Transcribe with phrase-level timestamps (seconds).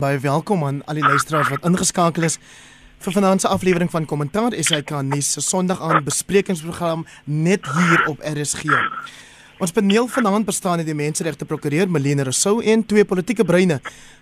[0.00, 2.38] Baie welkom aan al die luisteraars wat ingeskakel is
[3.04, 8.22] vir vanaand se aflewering van Kommentaar SAK nuus se Sondag aand besprekingsprogram net hier op
[8.24, 8.78] RSG.
[9.60, 13.76] Ons paneel vanaand bestaan uit die menseregte prokureur Melene Rousseau en twee politieke breine,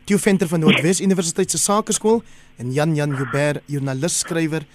[0.05, 2.25] Theo Venter van Noordwes Universiteit se Sakeskool
[2.59, 4.67] en Jan Jan Joubert, joernalis skrywer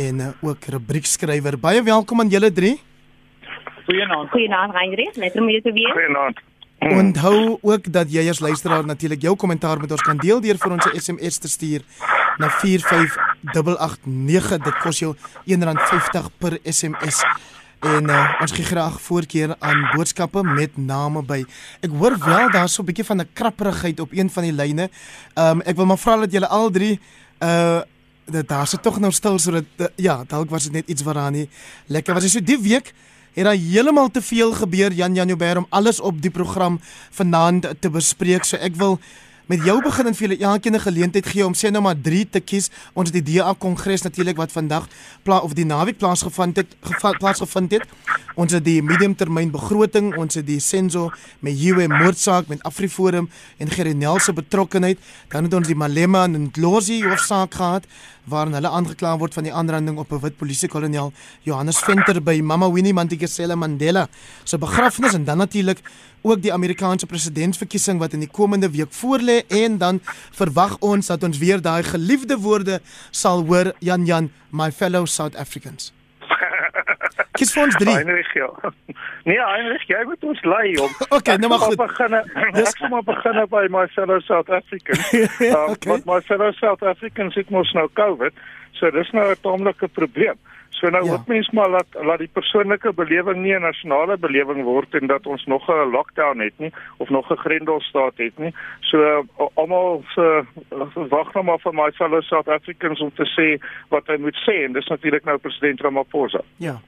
[0.00, 1.58] en ook rubriekskrywer.
[1.60, 2.78] Baie welkom aan julle drie.
[3.84, 4.32] Goeienaand.
[4.32, 5.92] Goeienaand Heinrich, net om hier te wees.
[5.92, 6.40] Goeienaand.
[6.82, 6.98] Hmm.
[6.98, 10.72] Onthou ook dat jy as luisteraar natuurlik jou kommentaar met ons kan deel deur vir
[10.74, 11.82] ons 'n SMS te stuur
[12.38, 14.58] na 45889.
[14.58, 15.14] Dit kos jou
[15.46, 17.22] R1.50 per SMS.
[17.80, 21.44] En uh, ons gee graag voorkeur aan boodskappe met name by.
[21.80, 24.90] Ek hoor wel daar's so 'n bietjie van 'n krapperigheid op een van die lyne.
[25.34, 27.00] Ehm um, ek wil maar vra dat julle al drie
[27.38, 27.80] uh
[28.24, 31.32] dat daar se tog nou stil sodat uh, ja, dalk was dit net iets waaraan
[31.32, 31.48] nie
[31.86, 32.22] lekker was.
[32.22, 32.94] Dit so die week
[33.32, 37.90] het daar heeltemal te veel gebeur Jan Janouber om alles op die program vanaand te
[37.90, 38.44] bespreek.
[38.44, 38.98] So ek wil
[39.46, 42.28] met jou begin en vir julle elkeen 'n geleentheid gee om sê nou maar 3
[42.30, 42.70] te kies.
[42.92, 44.88] Ons het die DA kongres natuurlik wat vandag
[45.22, 46.76] pla of die naweek plaasgevind het
[47.18, 47.84] plaasgevind het.
[48.34, 53.70] Ons het die mediumtermyn begroting, ons het die Senzo met Huwe moordsaak met Afriforum en
[53.70, 54.98] Gerinel se betrokkeheid.
[55.28, 57.84] Dan het ons die Malema en Ndlozi hofsaak gehad
[58.30, 61.12] waarin hulle aangekla word van die aanranding op 'n wit polisiekolonel
[61.42, 64.08] Johannes Venter by Mama Winnie Madikizela Mandela
[64.44, 65.80] se begrafnis en dan natuurlik
[66.22, 70.00] ook die Amerikaanse presidentsverkiesing wat in die komende week voorlê en dan
[70.38, 72.80] verwag ons dat ons weer daai geliefde woorde
[73.10, 75.92] sal hoor Jan Jan my fellow South Africans.
[77.38, 77.94] Kies vir ons 3.
[77.96, 78.48] Heinrich ja.
[79.24, 80.92] Nee, Heinrich, jy moet ons lei om.
[81.18, 81.78] Okay, nou maar goed.
[81.80, 82.18] Begin.
[82.58, 85.12] Dis kom maar begin by my fellow South Africans.
[85.12, 85.90] um, okay.
[85.92, 88.36] Want my fellow South Africans het mos nou COVID.
[88.78, 90.36] So dis nou 'n taamlike probleem.
[90.82, 91.10] So nou ja.
[91.10, 95.26] hoop mens maar dat laat die persoonlike belewing nie 'n nasionale belewing word en dat
[95.26, 98.54] ons nog 'n lockdown het nie of nog 'n grendelstaat het nie.
[98.80, 100.44] So almal se
[101.08, 104.64] wag nou maar vir my fellow South Africans om te sê wat hy moet sê
[104.64, 106.40] en dis natuurlik nou president Ramaphosa.
[106.56, 106.80] Ja.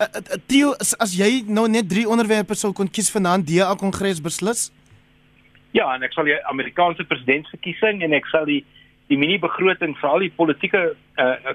[0.00, 3.74] Uh, uh, Theo, as, as jy nou net drie onderwerpe sou kon kies vanaand DA
[3.74, 4.72] kongres beslis?
[5.70, 8.64] Ja, en ek sal die Amerikaanse presidentsverkiesing en ek sal die
[9.10, 10.82] die mini begroting vir al die politieke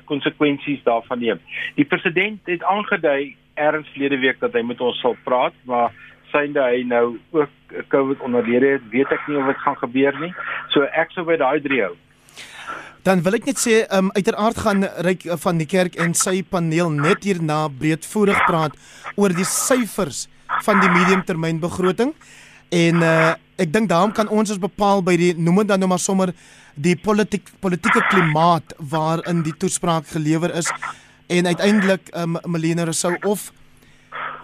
[0.05, 1.39] konsekwensies uh, daarvan neem.
[1.75, 5.93] Die president het aangedui erns verlede week dat hy met ons sal praat, maar
[6.31, 10.33] synde hy nou ook COVID onderlede het, weet ek nie of dit gaan gebeur nie.
[10.75, 11.95] So ek sou by daai drie hou.
[13.07, 16.91] Dan wil ek net sê, um, uiteraard gaan Ryk van die kerk en sy paneel
[16.91, 18.75] net hierna breedvoerig praat
[19.15, 20.25] oor die syfers
[20.65, 22.11] van die mediumtermynbegroting.
[22.69, 25.89] En uh, ek dink daarom kan ons ons bepaal by die noem dit dan nou
[25.89, 26.33] maar sommer
[26.75, 30.69] die politiek politieke klimaat waarin die toespraak gelewer is
[31.27, 33.49] en uiteindelik um, Melina Rousseau of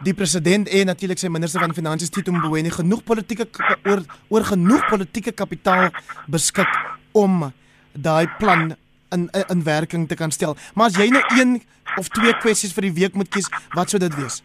[0.04, 3.46] die president en natuurlik sy minister van finansies Tito Mboweni genoeg politieke
[3.86, 4.02] oor
[4.34, 5.92] oor genoeg politieke kapitaal
[6.28, 6.70] beskik
[7.14, 7.52] om
[7.94, 8.74] daai plan
[9.14, 10.58] in in werking te kan stel.
[10.74, 11.62] Maar as jy nou een
[12.02, 14.42] of twee kwessies vir die week moet kies, wat sou dit wees?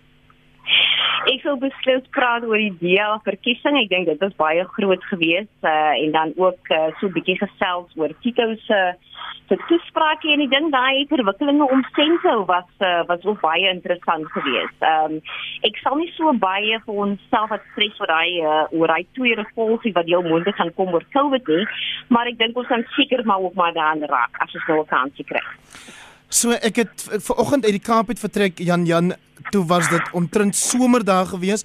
[1.48, 3.78] Sou beslis praat oor die DA verkiesing.
[3.81, 7.38] Ek dink dit was baie groot geweest uh, en dan ook uh, so 'n bietjie
[7.41, 8.81] gesels oor Tito se
[9.48, 14.28] se toesprake en die ding daai verwikkelinge om Senso was uh, was ook baie interessant
[14.37, 14.76] geweest.
[14.84, 15.22] Ehm um,
[15.69, 19.06] ek sal nie so baie vir ons self wat stres oor daai uh, oor daai
[19.16, 21.64] tweede volgie wat heel moontlik gaan kom oor COVID nie,
[22.12, 24.92] maar ek dink ons kan seker maar ook maar daaraan raak as ons nou 'n
[24.92, 25.47] kans kry.
[26.28, 29.14] So ek het ver oggend uit die Kaap het vertrek Jan Jan
[29.48, 31.64] toe was dit omtrent somerdag geweest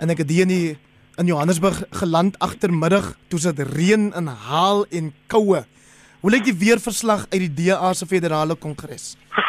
[0.00, 0.76] en ek het hier in die
[1.20, 5.64] in Johannesburg geland agtermiddag toe sit reën en haal en koue.
[6.22, 9.16] Hoe lyk die weerverslag uit die DA se federale kongres?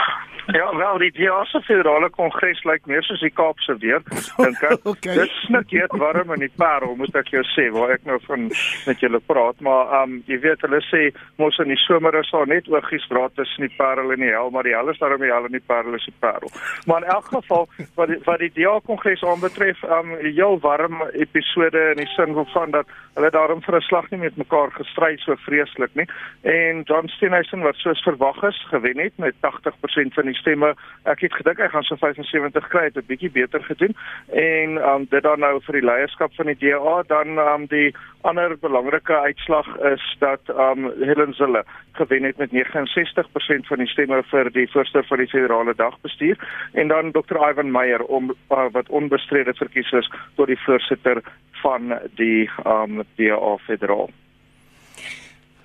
[0.54, 4.02] Ja, wel die DA se federale kongres lyk meer soos die Kaapse weer,
[4.38, 4.86] dink ek.
[4.92, 5.14] okay.
[5.20, 8.48] Dit snik heet warm in die Parel, moet ek jou sê, waar ek nou van
[8.88, 11.04] met julle praat, maar ehm um, jy weet hulle sê
[11.42, 14.50] mos in die somer is daar net oogies draad tussen die Parel en die Hel,
[14.56, 16.50] maar die Hel is daarom die Hel en die Parel is die Parel.
[16.90, 21.04] Maar in elk geval wat die, wat die DA kongres aanbetref, ehm um, heel warm
[21.14, 22.90] episode in die sin van dat
[23.20, 26.08] hulle daarom vir 'n slag nie met mekaar gestry so vreeslik nie.
[26.42, 30.74] En John Steenhuisen wat soos verwag is, gewen het met 80% van die stemme.
[31.10, 33.96] Ek het gedink hy gaan so 75 kry, het 'n bietjie beter gedoen.
[34.34, 38.58] En um dit dan nou vir die leierskap van die DA, dan um die ander
[38.58, 44.52] belangrike uitslag is dat um Helen Zille gewen het met 69% van die stemme vir
[44.52, 46.38] die voorsteur van die federale dagbestuur
[46.74, 51.22] en dan Dr Ivan Meyer om uh, wat onbestrede verkies is tot die voorsitter
[51.64, 54.10] van die um DA federaal.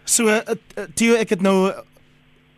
[0.04, 0.40] So uh,
[0.94, 1.72] Theo ek het nou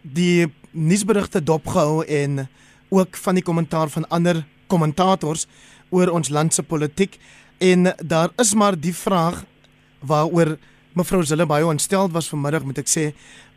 [0.02, 0.46] die
[0.76, 2.46] nuusberigte dopgehou en
[2.92, 5.46] ook van die kommentaar van ander kommentators
[5.90, 7.18] oor ons land se politiek
[7.58, 9.44] en daar is maar die vraag
[10.00, 10.56] waaroor
[10.96, 13.04] mevrou Zille baie ontsteld was vanmiddag moet ek sê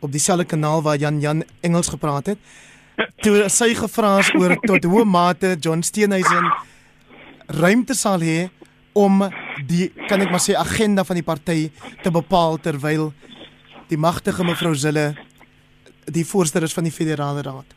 [0.00, 2.40] op dieselfde kanaal waar Jan Jan Engels gepraat het.
[3.24, 6.50] Toe sy gevra is oor tot hoe mate John Steenhuisen
[7.60, 8.50] ruimte sal hê
[8.92, 9.24] om
[9.68, 11.58] die kan ek maar sê agenda van die party
[12.04, 13.10] te bepaal terwyl
[13.88, 15.14] die magtige mevrou Zille
[16.04, 17.76] die voorsteur is van die federale raad.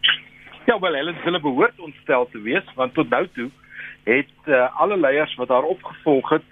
[0.65, 3.49] Ja, wel, hulle hulle behoort ontstel te wees want tot nou toe
[4.03, 6.47] het uh, alle leiers wat daar opgevolg het,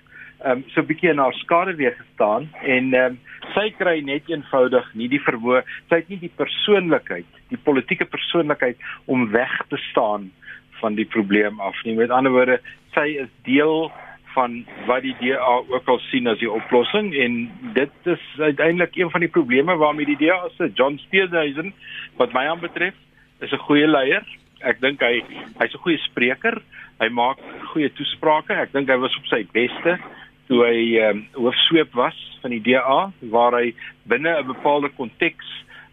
[0.45, 3.19] um, so 'n bietjie haar skade weer gestaan en um,
[3.53, 8.77] sy kry net eenvoudig nie die vermoë, sy het nie die persoonlikheid, die politieke persoonlikheid
[9.05, 10.31] om weg te staan
[10.79, 11.95] van die probleem af nie.
[11.95, 12.59] Met ander woorde,
[12.95, 13.91] sy is deel
[14.33, 19.11] van wat die DA ook al sien as die oplossing en dit is uiteindelik een
[19.11, 21.73] van die probleme waarmee die DA se John Steenhuisen
[22.17, 22.93] wat my aanbetref
[23.39, 24.25] is 'n goeie leier.
[24.61, 25.23] Ek dink hy
[25.59, 26.61] hy's 'n goeie spreker.
[26.99, 27.37] Hy maak
[27.73, 28.53] goeie toesprake.
[28.53, 29.99] Ek dink hy was op sy beste
[30.47, 33.73] toe hy ehm um, hoofsweep was van die DA waar hy
[34.03, 35.47] binne 'n bepaalde konteks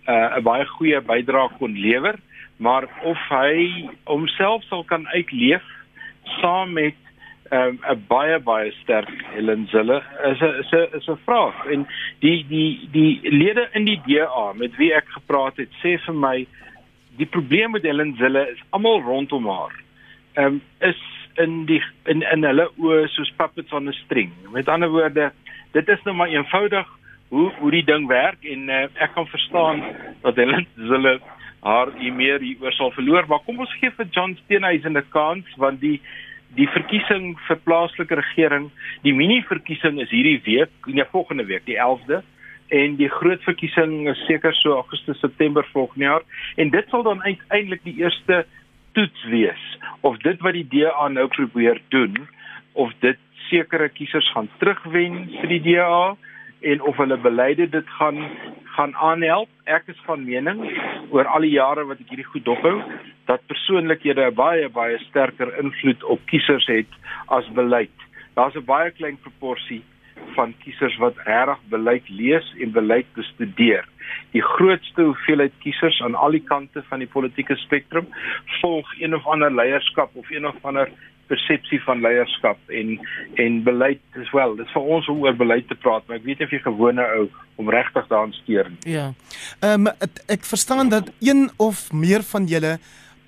[0.08, 2.17] uh, 'n baie goeie bydrae kon lewer,
[2.56, 5.62] maar of hy homself sal kan uitleef
[6.40, 6.96] saam met
[7.50, 11.67] 'n um, 'n baie baie sterk Helen Zille is 'n is 'n is 'n vraag
[11.67, 11.87] en
[12.21, 16.47] die die die lede in die DA met wie ek gepraat het sê vir my
[17.17, 19.75] die probleem met Helen Zille is almal rondom haar.
[20.35, 21.00] Ehm um, is
[21.35, 24.33] in die in in hulle oë soos puppets on a string.
[24.53, 25.33] Met ander woorde,
[25.73, 26.87] dit is nou maar eenvoudig
[27.29, 29.83] hoe hoe die ding werk en uh, ek kan verstaan
[30.23, 31.19] dat Helen Zille
[31.61, 35.55] haar hier meer hieroor sal verloor, maar kom ons gee vir John Steenhuisen 'n kans
[35.56, 36.00] want die
[36.56, 38.71] die verkiesing vir plaaslike regering,
[39.05, 42.23] die mini verkiesing is hierdie week, nee volgende week, die 11de
[42.69, 46.25] en die groot verkiesing is seker so Augustus September volgende jaar
[46.56, 48.45] en dit sal dan uiteindelik die eerste
[48.93, 49.65] toets wees
[50.00, 52.17] of dit wat die DA nou probeer doen
[52.73, 56.17] of dit sekere kiesers gaan terugwen vir die DA
[56.60, 58.19] en of hulle beleide dit gaan
[58.76, 60.62] gaan aanhelp ek is van mening
[61.10, 62.76] oor al die jare wat ek hierdie goed dophou
[63.31, 66.99] dat persoonlikhede baie baie sterker invloed op kiesers het
[67.38, 69.82] as beleid daar's 'n baie klein proporsie
[70.34, 73.84] van kiesers wat regtig beleid lees en beleid bestudeer.
[74.32, 78.08] Die grootste hoeveelheid kiesers aan al die kante van die politieke spektrum
[78.61, 80.90] volg een of ander leierskap of een of ander
[81.28, 82.94] persepsie van leierskap en
[83.44, 84.56] en beleid as wel.
[84.56, 87.04] Dit is vir ons om oor beleid te praat, maar ek weet of jy gewone
[87.19, 87.28] ou
[87.58, 88.70] om regtig daaraan steur.
[88.86, 89.12] Ja.
[89.60, 92.78] Ehm um, ek verstaan dat een of meer van julle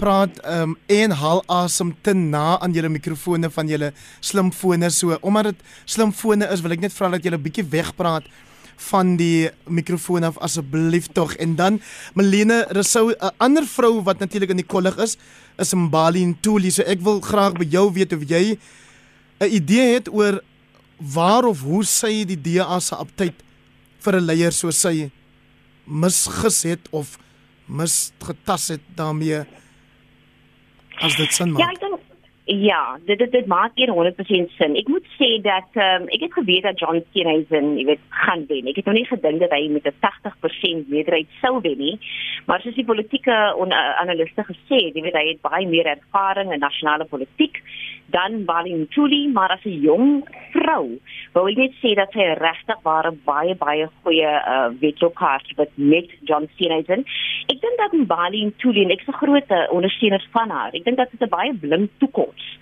[0.00, 3.90] praat um, en haal asem te na aan julle mikrofone van julle
[4.24, 8.24] slimfone so omdat dit slimfone is wil ek net vra dat julle 'n bietjie wegpraat
[8.88, 11.80] van die mikrofoon af asseblief tog en dan
[12.14, 15.18] Melene Rousseau 'n ander vrou wat natuurlik in die kollig is
[15.60, 18.56] is Mbali Ntuli so ek wil graag by jou weet of jy
[19.40, 20.40] 'n idee het oor
[21.00, 23.34] waar of hoe sy die DA se aptyd
[24.04, 25.10] vir 'n leier soos sy
[25.86, 27.18] misges het of
[27.68, 29.44] misgetas het daarmee
[31.00, 31.60] as dit sin maak.
[31.62, 31.99] Ja, ek dink
[32.50, 34.74] ja, dit dit, dit maak hier 100% sin.
[34.74, 38.66] Ek moet sê dat um, ek het geweet dat John Steenhuisen, jy weet, gaan wen.
[38.70, 41.98] Ek het nog nie gedink dat hy met 'n 80% meerderheid sou wen nie.
[42.46, 43.36] Maar soos die politieke
[44.02, 47.62] analiste gesê het, jy weet hy het baie meer ervaring in nasionale politiek
[48.10, 50.98] dan Balin Tuli, maar as 'n jong vrou,
[51.32, 56.08] wou ek net sê dat sy regtig ware baie baie goeie uh, wetloopkaart wat met
[56.24, 57.04] John Steenhuisen.
[57.46, 60.72] Ek dink dat Balin Tuli 'n ekse groot ondersteuner van haar.
[60.74, 62.58] Ek dink dat dit 'n baie blink toekoms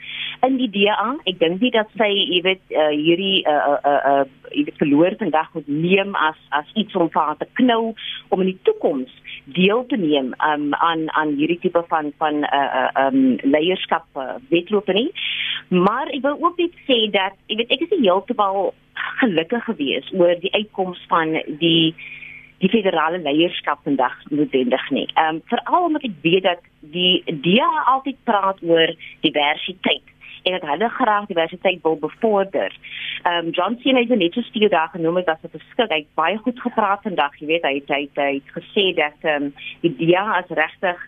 [0.46, 1.16] in die DA.
[1.28, 5.16] Ek dink nie dat sy, jy weet, uh, hierdie uh uh uh jy weet verloor
[5.20, 7.94] vandag moet neem as as iets om vir haar te knou
[8.32, 9.12] om in die toekoms
[9.56, 14.36] deel te neem um, aan aan hierdie tipe van van uh, uh, um, leierskap uh,
[14.52, 15.08] wedloop nie.
[15.68, 18.72] Maar ek wil ook net sê dat jy weet ek is heeltemal
[19.20, 21.94] gelukkig geweest oor die uitkoms van die
[22.58, 25.06] die federale leierskap vandag noodwendig nie.
[25.14, 28.94] Ehm um, veral omdat ek weet dat die DA altyd praat oor
[29.26, 32.76] diversiteit en dat hulle graag diversiteit wil bevorder.
[33.22, 35.90] Ehm um, John Cena het net so daar genoem het dat dit beskik.
[35.90, 38.94] Hy het baie goed gepraat vandag, jy weet, hy het hy het, hy het gesê
[38.94, 40.98] dat ehm um, die DA as regtig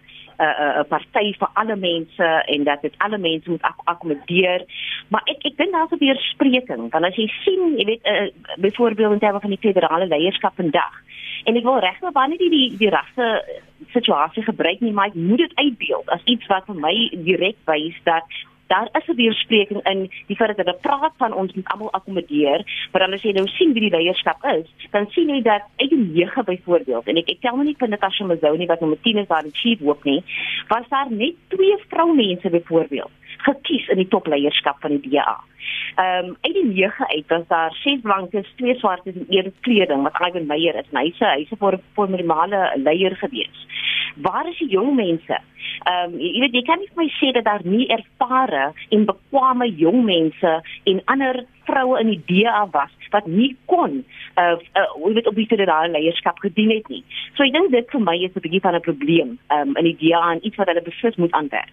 [0.41, 3.81] 'n uh, 'n uh, party vir alle mense en dat dit alle mense moet ak
[3.85, 4.65] akkommodeer.
[5.09, 6.91] Maar ek ek dink daar's 'n weerspreking.
[6.91, 10.95] Want as jy sien, jy weet, uh, byvoorbeeld in terme van die federale leierskap vandag.
[11.45, 13.45] En ek wil regtig baie die die die regte
[13.93, 16.95] situasie gebruik nie, maar ek moet dit uitbeeld as iets wat vir my
[17.25, 18.25] direk wys dat
[18.73, 22.61] daar is 'n weerspreking in die feit dat hulle praat van ons moet almal akkommodeer,
[22.91, 25.91] maar dan as jy nou sien wie die leierskap is, dan sien jy dat uit
[25.91, 29.19] die 9 byvoorbeeld en ek ek tel nou nie van Natasha Mazoni wat nommer 10
[29.19, 30.23] is daar in chief ook nie,
[30.69, 33.11] was daar net twee vroumense byvoorbeeld
[33.41, 35.39] gekies in die topleierskap van die DA.
[35.95, 40.03] Ehm um, uit die nege uit was daar ses blankes, twee swartes en een kleding
[40.03, 40.91] wat Ivan Meyer is.
[40.91, 43.67] Hy's hy's 'n formele leier gewees.
[44.17, 45.39] Waar is die jong mense?
[45.89, 49.07] Ehm um, jy weet jy kan nie vir my sê dat daar nie ervare en
[49.09, 50.53] bekwame jong mense
[50.93, 54.03] en ander vroue in die DA was wat nie kon
[54.37, 57.05] uh, uh jy weet op die federale leierskap gedien het nie.
[57.37, 59.97] So ek dink dit vir my is 'n bietjie van 'n probleem um in die
[60.03, 61.73] DA en iets wat hulle beslis moet aanwerk.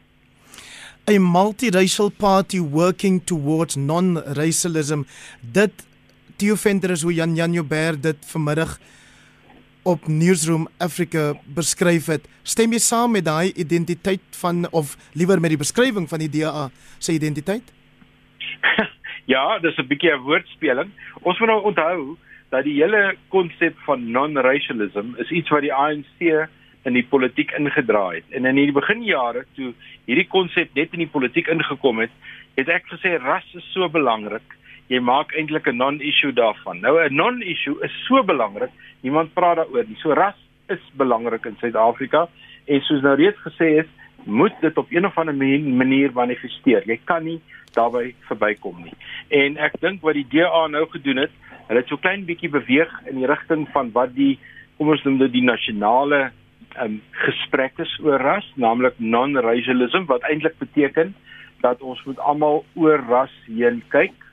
[1.10, 5.06] A multiracial party working towards non-racialism.
[5.42, 5.88] Dit
[6.38, 8.78] Theo Venter is hoe Jan Jan Joubert dit vanmiddag
[9.88, 12.28] op Newsroom Africa beskryf het.
[12.44, 16.68] Stem jy saam met daai identiteit van of liewer met die beskrywing van die DA
[17.00, 17.74] se identiteit?
[19.28, 20.90] Ja, dis 'n bietjie 'n woordspeling.
[21.22, 22.18] Ons moet nou onthou
[22.50, 26.48] dat die hele konsep van non-racialism is iets wat die ANC
[26.88, 28.30] in die politiek ingedraai het.
[28.32, 29.74] En in die beginjare toe
[30.06, 32.12] hierdie konsep net in die politiek ingekom het,
[32.56, 34.56] het ek gesê ras is so belangrik.
[34.88, 36.80] Jy maak eintlik 'n non-issue daarvan.
[36.82, 39.98] Nou 'n non-issue is so belangrik, niemand praat daaroor nie.
[40.00, 40.36] So ras
[40.70, 42.28] is belangrik in Suid-Afrika
[42.66, 43.90] en soos nou reeds gesê is,
[44.26, 46.84] moet dit op een of ander manier manifesteer.
[46.86, 47.42] Jy kan nie
[47.74, 48.96] daarbey verbykom nie.
[49.30, 51.32] En ek dink wat die DA nou gedoen het,
[51.68, 54.38] hulle het so klein bietjie beweeg in die rigting van wat die
[54.78, 56.32] kom ons noem dit die nasionale
[56.82, 61.16] um, gesprekke oor ras, naamlik non-racialism wat eintlik beteken
[61.64, 64.27] dat ons moet almal oor ras heen kyk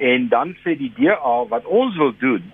[0.00, 2.44] en dan sê die DA wat ons wil doen,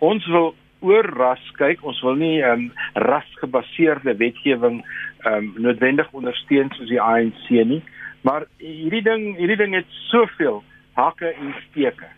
[0.00, 1.82] ons wil oor ras kyk.
[1.86, 2.70] Ons wil nie ehm um,
[3.08, 4.82] rasgebaseerde wetgewing
[5.24, 7.82] ehm um, noodwendig ondersteun soos die ANC nie.
[8.24, 10.62] Maar hierdie ding, hierdie ding het soveel
[10.96, 12.08] hakke en steke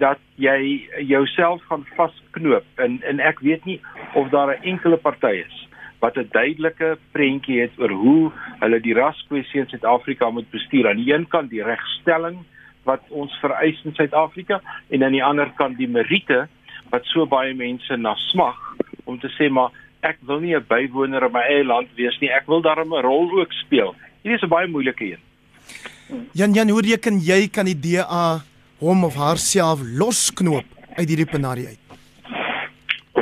[0.00, 3.80] dat jy jouself gaan vasknoop en en ek weet nie
[4.14, 5.56] of daar 'n enkele party is
[6.00, 10.88] wat 'n duidelike prentjie het oor hoe hulle die raskwessie in Suid-Afrika moet bestuur.
[10.88, 12.44] Aan die een kant die regstelling
[12.88, 16.46] wat ons vereis in Suid-Afrika en aan die ander kant die meriete
[16.92, 18.56] wat so baie mense na smag
[19.04, 19.74] om te sê maar
[20.06, 22.30] ek wil nie 'n bywoner in my eie land wees nie.
[22.30, 23.94] Ek wil daarmee 'n rol ook speel.
[24.22, 25.22] Hierdie is 'n baie moeilike een.
[26.32, 28.40] Jan Jan, hoe reken jy kan die DA
[28.78, 30.64] hom of haarself losknoop
[30.96, 31.78] uit hierdie penarie uit?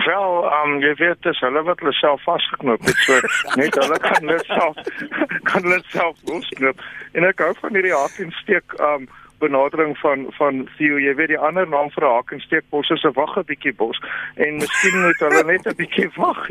[0.06, 2.98] Wel, um, jy weet dis hulle wat hulle self vasgeknoop het.
[3.06, 3.14] So
[3.58, 4.76] net hulle kan net self
[5.50, 6.82] kan net self losknoop.
[7.12, 11.28] En ek hou van hierdie haak en steek um benadering van van Theo, jy weet
[11.28, 14.00] die ander naam vir 'n hakensteekbos is 'n wag 'n bietjie bos
[14.36, 16.48] en miskien moet hulle net 'n bietjie wag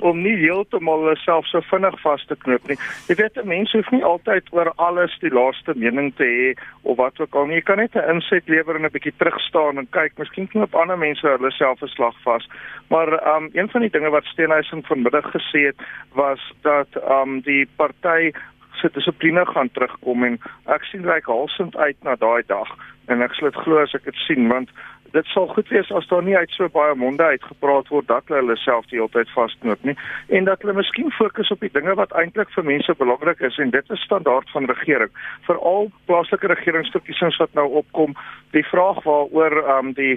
[0.00, 2.78] om nie heeltemal hulle self so vinnig vas te knoop nie.
[3.08, 6.48] Jy weet 'n mens hoef nie altyd oor alles die laaste mening te hê
[6.82, 7.56] of wat ook al nie.
[7.56, 10.74] Jy kan net 'n inset lewer en 'n bietjie terug staan en kyk, miskien knoop
[10.74, 12.48] ander mense hulle self 'n slag vas.
[12.88, 15.80] Maar um een van die dinge wat Steenhuisen vanmiddag gesê het
[16.12, 18.32] was dat um die party
[18.80, 20.38] se dissipline gaan terugkom en
[20.76, 22.70] ek sien reik halsend uit na daai dag
[23.06, 24.70] en ek sal dit glo as ek dit sien want
[25.16, 28.56] dit sal goed wees as daar nie uit so baie monde uitgepraat word dat hulle
[28.62, 29.94] self die hele tyd vasknoop nie
[30.38, 33.72] en dat hulle miskien fokus op die dinge wat eintlik vir mense belangrik is en
[33.74, 35.12] dit is standaard van regering.
[35.48, 38.16] Veral plaaslike regeringsverkiesings wat nou opkom.
[38.56, 40.16] Die vraag waaroor um, die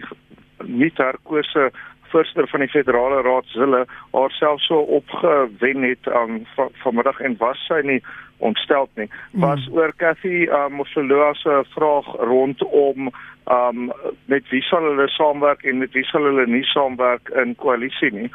[0.65, 1.69] nie herkose
[2.09, 7.61] voorsitter van die federale raad Zille haarself so opgewen het um, van, vanmiddag en was
[7.67, 8.01] sy nie
[8.37, 9.77] ontsteld nie was mm.
[9.77, 13.11] oor Cathy um, Mosoloa se vraag rondom
[13.49, 13.91] um
[14.25, 18.29] met wie sal hulle saamwerk en met wie sal hulle nie saamwerk in koalisie nie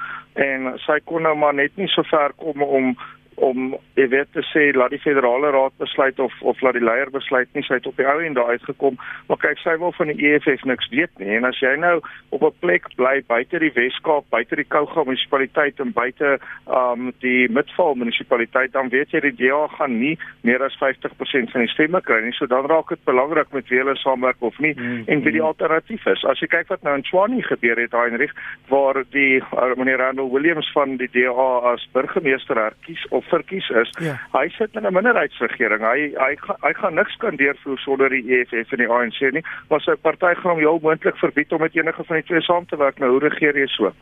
[0.44, 2.94] en sy kon nou maar net nie so ver kom om
[3.36, 7.10] om jy weet te sê laat die federale raad besluit of of laat die leier
[7.10, 8.98] besluit nie sy het op die ou end daar uitgekom
[9.28, 11.34] maar kyk sy wil van die EFF niks weet nie.
[11.36, 12.00] En as jy nou
[12.30, 17.48] op 'n plek bly buite die Weskaap buite die Kouga munisipaliteit en buite um die
[17.48, 22.00] Midval munisipaliteit dan weet jy die DA gaan nie meer as 50% van die stemme
[22.00, 22.32] kry nie.
[22.32, 25.40] So dan raak dit belangrik met wie hulle saamwerk of nie mm, en wie die
[25.40, 25.46] mm.
[25.46, 26.24] alternatief is.
[26.24, 28.34] As jy kyk wat nou in Tshwane gebeur het Heinrich
[28.68, 33.90] waar die uh, meneer Randall Williams van die DA as burgemeester herkies of verkies is.
[34.00, 34.16] Ja.
[34.32, 35.82] Hy sit in 'n minderheidsregering.
[35.82, 39.44] Hy hy hy gaan niks kan deurvoer sonder die EFF en die ANC nie.
[39.68, 42.66] Maar sy party gaan hom heel moontlik verbied om met enige van die twee saam
[42.66, 42.98] te werk.
[42.98, 43.92] Nou hoe regeer jy so?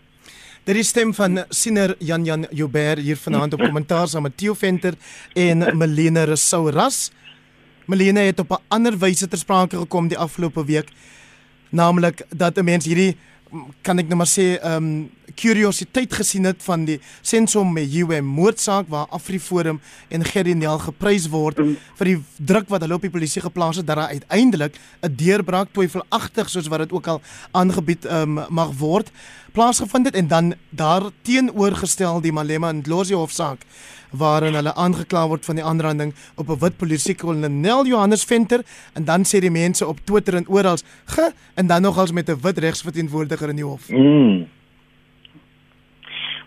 [0.64, 4.55] Dit is stem van siener Jan Jan Joubert hier vanaand op kommentaar saam met Theo
[4.55, 4.95] Venter
[5.35, 7.12] en Melina Resouras.
[7.87, 10.88] Melina het op 'n ander wyse ter sprake gekom die afgelope week,
[11.71, 13.17] naamlik dat 'n mens hierdie
[13.85, 18.91] kan ek nou maar sê ehm um, kuriositeit gesien het van die Sensom Meyiwe moordsaak
[18.93, 19.79] waar AfriForum
[20.13, 21.57] en Gerry Nel geprys word
[21.97, 25.73] vir die druk wat hulle op die polisie geplaas het dat daar uiteindelik 'n deurbraak
[25.73, 29.11] twyfelagtig soos wat dit ook al aangebied um, mag word
[29.53, 33.65] plaasgevind het en dan daar teenoorgestel die Malema Ndlozi hofsaak
[34.12, 38.62] waarin hulle aangekla word van die aanranding op 'n wit polisiekolonel Johannes Venter
[38.95, 42.40] en dan sê die mense op Twitter en oral ge en dan nogals met 'n
[42.42, 43.88] wit regsverteenwoordiger in die hof.
[43.88, 44.49] Mm.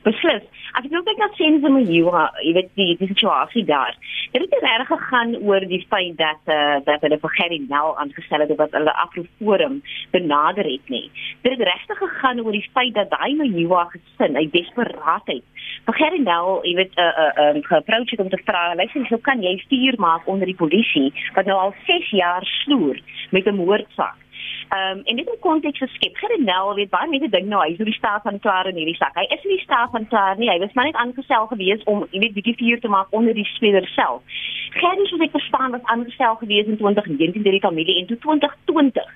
[0.03, 0.43] Beslis.
[0.75, 2.11] As ek nou kyk na sense met jou,
[2.43, 3.95] jy weet die die situasie daar.
[4.33, 7.95] Het dit reg gegaan oor die feit dat eh uh, dat hulle vir Gerry Nel
[7.97, 11.07] aangestel het wat hulle Afroforum benader het nie.
[11.43, 15.43] Dit het regtig gegaan oor die feit dat daai Mejuwa gesin uit desperaatheid
[15.85, 18.75] vir Gerry Nel, jy weet 'n uh, 'n uh, um, geapproach het om te vra,
[18.75, 22.99] luister, hoe kan jy stuur maak onder die polisie wat nou al 6 jaar sloer
[23.31, 24.24] met 'n moordsaak?
[24.69, 26.15] Ehm um, en dit in konteks geskep.
[26.17, 29.13] Gerenel weet baie mense dink nou hy is die staat van klaar in hierdie sak.
[29.15, 30.49] Hy is nie die staat van klaar nie.
[30.49, 33.45] Hy was maar net aangestel gewees om jy weet bietjie vuur te maak onder die
[33.53, 34.21] speler self.
[34.79, 39.13] Gerry soos ek verstaan was aangestel gewees in 2019 deur die familie en toe 2020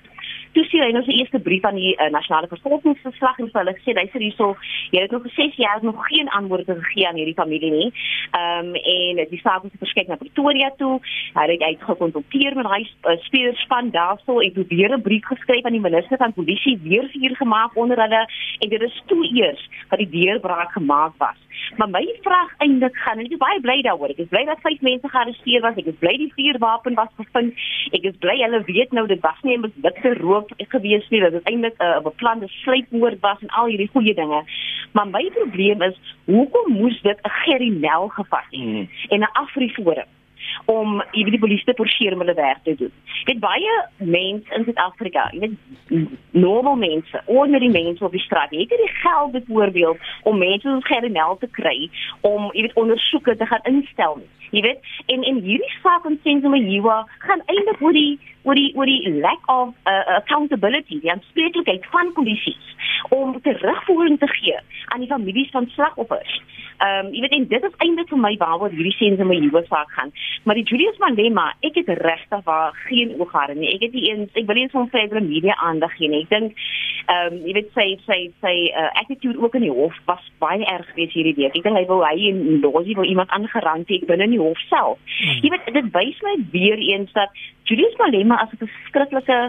[0.52, 3.94] toe sien hy nou sy eerste brief aan die uh, nasionale vervolgingsverslag en hulle sê
[3.96, 4.50] hy sê hierso
[4.94, 7.88] jy het nog vir 6 jaar nog geen antwoorde gegee aan hierdie familie nie.
[8.30, 10.98] Ehm um, en die saak het verskyn na Pretoria toe.
[11.34, 15.86] Hy het uitgekontakteer met hy uh, spelerspan daarso en probeer 'n brief geskryf aan die
[15.88, 18.22] minister van polisie weer vuur gemaak onder hulle
[18.58, 21.38] en dit is toe eers dat die deurbraak gemaak was.
[21.76, 24.12] Maar my vraag eintlik gaan ek is baie bly daaroor.
[24.14, 25.78] Ek is bly dat vyf mense gearresteer was.
[25.80, 27.54] Ek is bly die vuurwapen was gevind.
[27.96, 31.20] Ek is bly hulle weet nou dit was nie 'n misdikte rook gewees nie.
[31.20, 34.44] Dit is eintlik 'n uh, beplande sluipmoord was en al hierdie goeie dinge.
[34.92, 38.88] Maar my probleem is hoekom moes dit 'n Gerinel gevas het mm.
[39.08, 40.10] en 'n Afriforum?
[40.64, 42.92] Om die polisie te forceer om hulle werk te doen.
[43.24, 48.70] Dit baie mense in Suid-Afrika, jy weet normal mense, ordinary mense op die straat, het
[48.70, 51.90] nie die geld byvoorbeeld om mense soos Gerinel te kry
[52.20, 54.30] om jy weet ondersoeke te gaan instel nie.
[54.50, 58.70] Jy weet, en en hierdie saak van Sensoma Jiwa gaan eintlik oor die oor die
[58.74, 62.56] oor die lack of uh, accountability, die aanspreeklikheid van polisie
[63.14, 66.40] om terugvoering te gee aan die families van slagoffers.
[66.80, 69.94] Ehm um, jy weet en dit is eintlik vir my waaroor hierdie Sensoma Jiwa saak
[69.98, 70.10] gaan.
[70.42, 73.74] Maar die Julius Malema, ek het regtig waar geen oog gehad nie.
[73.74, 76.22] Ek het nie eens ek wil nie eens van verdere media aandag gee nie.
[76.24, 76.62] Ek dink
[77.10, 80.64] ehm um, jy weet sy sy sy uh, attitude ook in die hof was baie
[80.64, 81.56] erg geweest hierdie week.
[81.56, 84.60] Ek dink hy wou hy en Losie wou iemand aangerand het binne in die hof
[84.68, 85.00] self.
[85.18, 85.40] Hmm.
[85.44, 89.40] Jy weet dit wys my weer eens dat Julius Malema as 'n verskriklike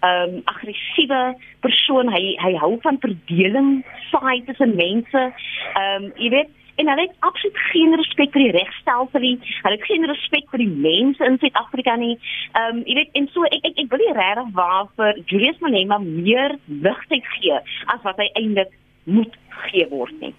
[0.00, 2.08] ehm um, aggressiewe persoon.
[2.08, 5.26] Hy hy hou van verdeling, saai tussen mense.
[5.74, 9.36] Ehm um, jy weet en hulle het absoluut geen respek vir die regstelsel nie.
[9.64, 12.16] Hulle het geen respek vir die mense in Suid-Afrika nie.
[12.54, 15.60] Ehm um, jy weet en so ek ek, ek wil nie regtig waar vir Julius
[15.64, 17.58] Malema meer ligheid gee
[17.94, 18.72] as wat hy eintlik
[19.04, 20.34] moet gee word nie.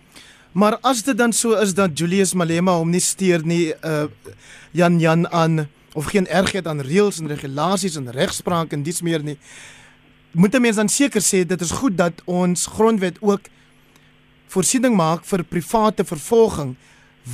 [0.51, 4.07] Maar as dit dan so is dat Julius Malema hom nie steur nie uh
[4.71, 9.23] Jan Jan aan of geen ergheid aan reëls en regulasies en regspraak en dies meer
[9.23, 9.37] nie.
[10.31, 13.41] Moet 'n mens dan seker sê dit is goed dat ons grondwet ook
[14.51, 16.75] voorsiening maak vir private vervolging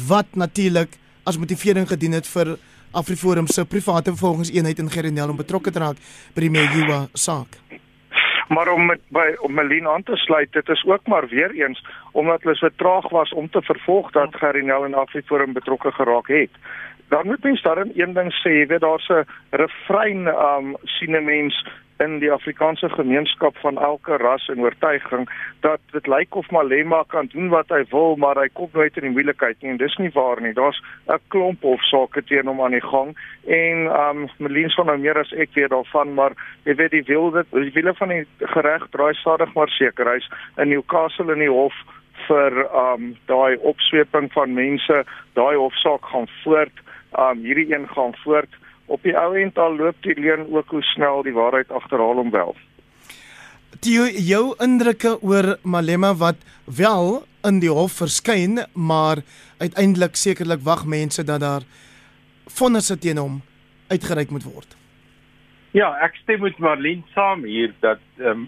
[0.08, 2.58] wat natuurlik as motivering gedien het vir
[2.93, 5.97] Afriforum se private vervolgingseenheid in Gerenel om betrokke te raak
[6.36, 7.58] by die Mejiwa saak.
[8.53, 11.82] Maar om met by om Melien aan te sluit, dit is ook maar weer eens
[12.12, 16.53] omdat hulle so traag was om te vervolg dat Gerenel en Afriforum betrokke geraak het.
[17.10, 21.25] Dan moet mens daarin een ding sê, jy weet daar's 'n refrein um sien 'n
[21.25, 21.65] mens
[22.03, 25.27] in die Afrikaanse gemeenskap van elke ras en oortuiging
[25.65, 29.07] dat dit lyk of Malema kan doen wat hy wil, maar hy kom nooit in
[29.07, 30.53] die moeilikheid nie en dis nie waar nie.
[30.53, 35.17] Daar's 'n klomp hofsaake teen hom aan die gang en um Melien son nou meer
[35.19, 36.33] as ek weet daarvan, maar
[36.65, 40.13] jy weet die wil dit die wille van die gereg draai stadig maar seker.
[40.13, 41.73] Hy's in Newcastle in die hof
[42.27, 46.73] vir um daai opsweping van mense, daai hofsaak gaan voort.
[47.19, 48.49] Um hierdie een gaan voort
[48.88, 52.32] op die ou end al loop die leuen ook hoe snel die waarheid agterhaal hom
[52.32, 52.56] wel.
[53.84, 59.21] Die jou indrukke oor Malema wat wel in die hof verskyn, maar
[59.60, 61.67] uiteindelik sekerlik wag mense dat daar
[62.58, 63.41] vonnisse teen hom
[63.91, 64.76] uitgereik moet word.
[65.76, 68.47] Ja, ek stem met Marlene saam hier dat ehm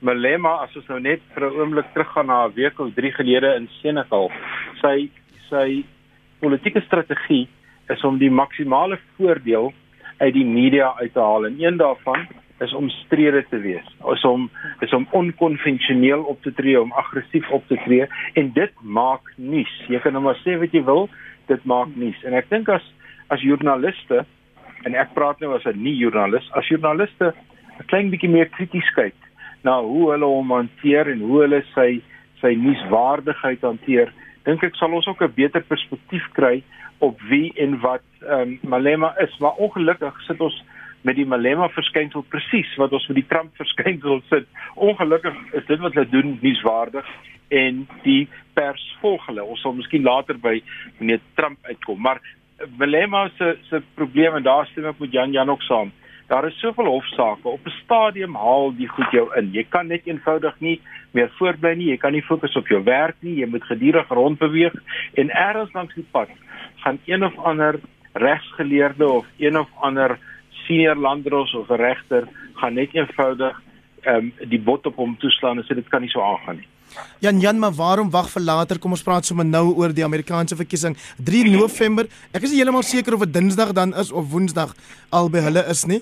[0.00, 3.54] Malema as ons nou net vir 'n oomblik teruggaan na 'n week of 3 gelede
[3.56, 4.30] in Senegal,
[4.80, 5.10] sy
[5.50, 5.84] sy
[6.40, 7.48] politieke strategie
[7.90, 9.72] is om die maksimale voordeel
[10.20, 12.26] uit die media uit te haal en een daarvan
[12.60, 13.86] is om strede te wees.
[14.12, 14.50] Is om
[14.84, 19.72] is om onkonvensioneel op te tree, om aggressief op te tree en dit maak nuus.
[19.88, 21.08] Jy kan nou maar sê wat jy wil,
[21.48, 22.20] dit maak nuus.
[22.28, 22.84] En ek dink as
[23.32, 24.24] as joernaliste
[24.84, 27.32] en ek praat nou as 'n nie joernalis, as joernaliste
[27.80, 29.16] 'n klein bietjie meer krities kyk
[29.64, 32.02] na hoe hulle hom hanteer en hoe hulle sy
[32.40, 34.12] sy nuuswaardigheid hanteer,
[34.44, 36.62] dink ek sal ons ook 'n beter perspektief kry
[37.00, 39.36] op wie en wat ehm um, Malema is.
[39.38, 40.64] Maar ongelukkig sit ons
[41.00, 44.48] met die Malema verskynsel presies wat ons met die Trump verskynsel sit.
[44.74, 47.08] Ongelukkig is dit wat hulle doen nuuswaardig
[47.48, 49.44] en die pers volg hulle.
[49.44, 50.58] Ons sal miskien later by
[50.98, 52.20] meneer Trump uitkom, maar
[52.76, 55.92] Malema se se probleem en daar stem ek met Jan Jan ook saam.
[56.30, 59.50] Daar is soveel hofsaake op 'n stadium haal die goed jou in.
[59.52, 61.88] Jy kan net eenvoudig nie meer voortbly nie.
[61.90, 63.34] Jy kan nie fokus op jou werk nie.
[63.40, 64.74] Jy moet gedurig rondbeweeg
[65.14, 66.28] en ergens langs die pad
[66.80, 67.80] gaan een of ander
[68.12, 70.18] regsgeleerde of een of ander
[70.66, 73.60] senior landdros of 'n regter gaan net eenvoudig
[74.00, 76.68] ehm um, die bot op hom toeslaan en sê dit kan nie so aangaan nie.
[77.18, 78.78] Jan Jan, maar waarom wag vir later?
[78.78, 82.08] Kom ons praat sommer nou oor die Amerikaanse verkiesing 3 November.
[82.32, 84.74] Ek is heeltemal seker of dit Dinsdag dan is of Woensdag
[85.10, 86.00] albei hulle is nie.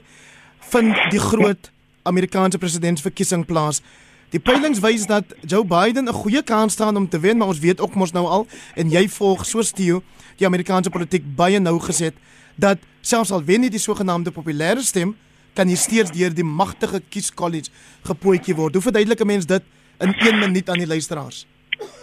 [0.72, 1.70] Vind die groot
[2.08, 3.82] Amerikaanse presidentsverkiesing plaas.
[4.30, 7.58] Die peilings wys dat Joe Biden 'n goeie kans staan om te wen, maar ons
[7.58, 10.02] weet ook mos nou al en jy volg so steel
[10.36, 12.14] die Amerikaanse politiek baie nou gesit
[12.56, 15.16] dat selfs al wen nie die sogenaamde populêre stem,
[15.54, 17.70] kan jy steeds deur die magtige kieskollege
[18.02, 18.74] gepootjie word.
[18.74, 19.62] Hoe verduidelik 'n mens dit?
[19.98, 21.46] in 1 minuut aan die luisteraars?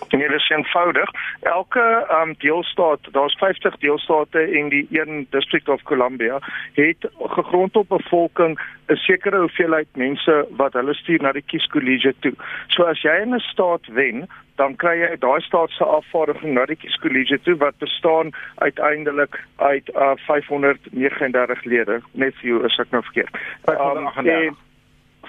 [0.09, 1.09] Nee, dit is eenvoudig.
[1.41, 6.39] Elke um, deelstaat, daar's 50 deelstate en die een District of Columbia
[6.73, 12.33] het gegrond op bevolking 'n sekere hoeveelheid mense wat hulle stuur na die kieskollege toe.
[12.67, 16.65] So as jy in 'n staat wen, dan kry jy daai staat se afvaardiging na
[16.65, 22.01] die kieskollege toe wat bestaan uiteindelik uit uh, 539 lede.
[22.11, 23.35] Net vir jou is ek nou verkeerd.
[23.69, 24.55] Um,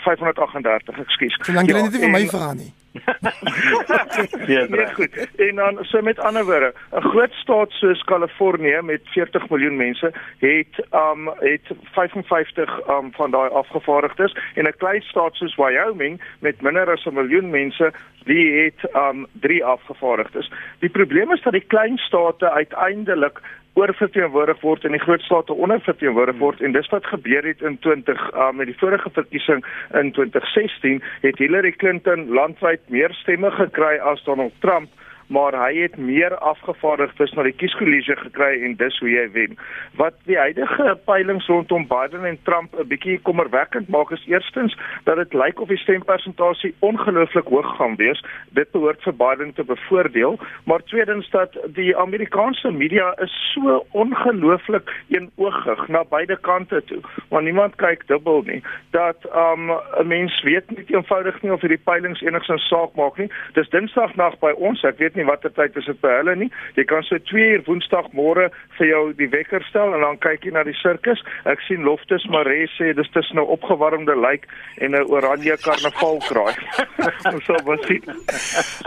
[0.06, 1.38] 538, ekskuus.
[1.42, 2.72] Solank jy ja, net vir my vra nie.
[4.54, 5.28] ja, nee, goed.
[5.36, 10.12] En dan so met ander woorde, 'n groot staat soos Kalifornië met 40 miljoen mense
[10.38, 16.60] het um het 55 um van daai afgevaardigdes en 'n klein staat soos Wyoming met
[16.60, 17.92] minder as 'n miljoen mense,
[18.24, 20.52] die het um 3 afgevaardigdes.
[20.78, 23.40] Die probleem is dat die klein state uiteindelik
[23.76, 26.60] oorverteenwoordig word en die groot state onderverteenwoordig word.
[26.64, 29.64] En dis wat gebeur het in 20 uh, met die vorige verkiesing
[30.00, 34.88] in 2016 het Hillary Clinton landwyd meer stemme gekry as Donald Trump
[35.26, 39.56] maar hy het meer afgevaardigdes na die kieskollege gekry en dis hoe jy wen.
[40.00, 45.16] Wat die huidige peilings rondom Biden en Trump 'n bietjie kommerwekkend maak is eerstens dat
[45.16, 48.22] dit lyk of die stempersentasie ongelooflik hoog gaan wees.
[48.50, 54.90] Dit behoort vir Biden te bevoordeel, maar tweedens dat die Amerikaanse media is so ongelooflik
[55.08, 58.62] eenoogig na beide kante toe, want niemand kyk dubbel nie.
[58.90, 63.30] Dat um 'n mens weet nie eenvoudig nie of hierdie peilings enigsins saak maak nie.
[63.52, 66.50] Dis Dinsdagnag by ons, ek weet nie watter tyd is dit by hulle nie.
[66.76, 70.46] Jy kan so 2 uur Woensdag môre vir jou die wekker stel en dan kyk
[70.46, 71.22] jy na die sirkus.
[71.48, 74.46] Ek sien Loftus Maree sê dis tussen 'n opgewarmde lijk
[74.78, 76.54] en 'n oranje karnavalkraai.
[77.34, 78.04] Ons sal wat sien.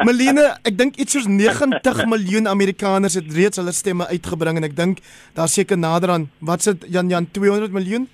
[0.05, 4.75] Melina, ek dink iets soos 90 miljoen Amerikaners het reeds hulle stemme uitgebring en ek
[4.75, 4.97] dink
[5.33, 8.07] daar seker nader aan wat sit Jan Jan 200 miljoen?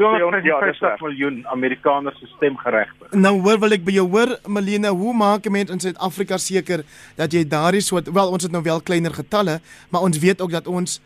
[0.00, 3.12] 250 250 miljoen Amerikaners se stemgeregtig.
[3.12, 6.84] Nou hoor wil ek by jou hoor Melina, hoe maak 'n mens in Suid-Afrika seker
[7.16, 9.60] dat jy daardie soort wel ons het nou wel kleiner getalle,
[9.90, 11.00] maar ons weet ook dat ons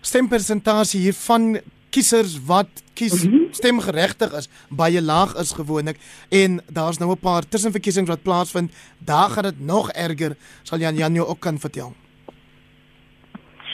[0.00, 3.46] stempersentasie hier van kiesers wat kies mm -hmm.
[3.50, 5.96] stemgeregtig is baie laag is gewoonlik
[6.28, 8.72] en daar's nou 'n paar tussenverkiesings wat plaasvind.
[8.98, 11.94] Daar gaan dit nog erger, sal Jan Jan jou ook kan vertel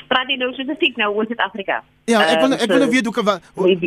[0.08, 1.82] praat jy nou spesifiek nou oor Suid-Afrika?
[2.10, 3.40] Ja, ek wil ek wil nou weet hoe wat,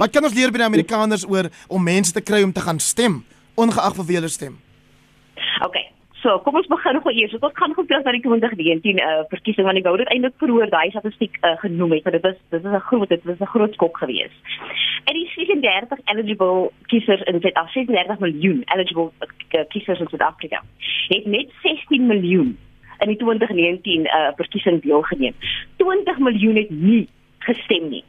[0.03, 2.79] wat kan ons leer by die Amerikaners oor om mense te kry om te gaan
[2.79, 3.23] stem
[3.55, 4.57] ongeag van wie hulle stem?
[5.65, 5.77] OK.
[6.21, 7.35] So, kom ons begin gou eers.
[7.37, 10.69] Ons gaan gou terug na die 2019 uh, verkiesing want ek wou dit eintlik verhoor
[10.73, 13.51] daai statistiek uh, genoem het want dit was dit is 'n groot dit was 'n
[13.53, 14.39] groot skok geweest.
[15.05, 20.63] En die 36 eligible kiesers in Suid-Afrika, 36 miljoen eligible uh, kiesers in Suid-Afrika,
[21.07, 22.57] het net 16 miljoen
[22.99, 25.33] in die 2019 uh, verkiesing deelgeneem.
[25.77, 27.07] 20 miljoen het nie
[27.39, 28.03] gestem nie.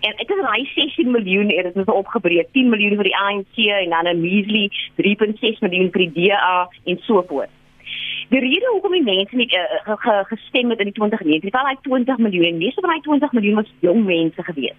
[0.00, 2.48] En ek het raai 16 miljoen het dit opgebreek.
[2.52, 6.98] 10 miljoen vir die ANC en dan 'n measly 3.6 miljoen vir die DA en
[7.02, 7.50] so voort.
[8.28, 12.18] Die rede hoekom die mense nie uh, gestem het in die 2019, wel hy 20
[12.18, 14.78] miljoen, meeste van hy 20 miljoen was jong mense gewees.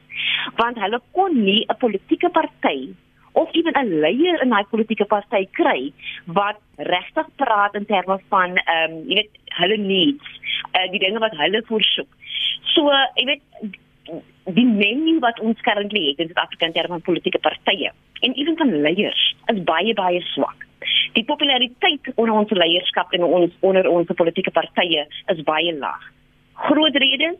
[0.55, 2.95] Want hulle kon nie 'n politieke party
[3.41, 5.91] of ewen 'n leier in daai politieke party kry
[6.25, 10.27] wat regtig praat in terme van ehm um, jy weet hulle needs,
[10.75, 12.11] uh, die dinge wat hulle voorsoek.
[12.75, 13.43] So, jy weet
[14.59, 18.57] die menu wat ons currently het in Suid-Afrika in terme van politieke partye en ewen
[18.57, 20.65] van leiers is baie baie swak.
[21.13, 26.11] Die populariteit onder ons leierskap en ons onder ons politieke partye is baie laag.
[26.53, 27.39] Groot redes,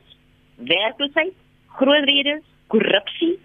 [0.56, 1.34] werkloosheid,
[1.80, 3.36] groot redes, korrupsie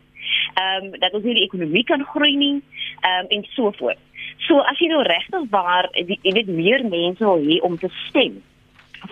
[0.55, 2.63] Ehm um, dat ons nie die ekonomie kan groei nie,
[3.01, 3.99] ehm um, en so voort.
[4.47, 8.43] So as jy nou regtig waar jy weet meer mense wil hê om te stem.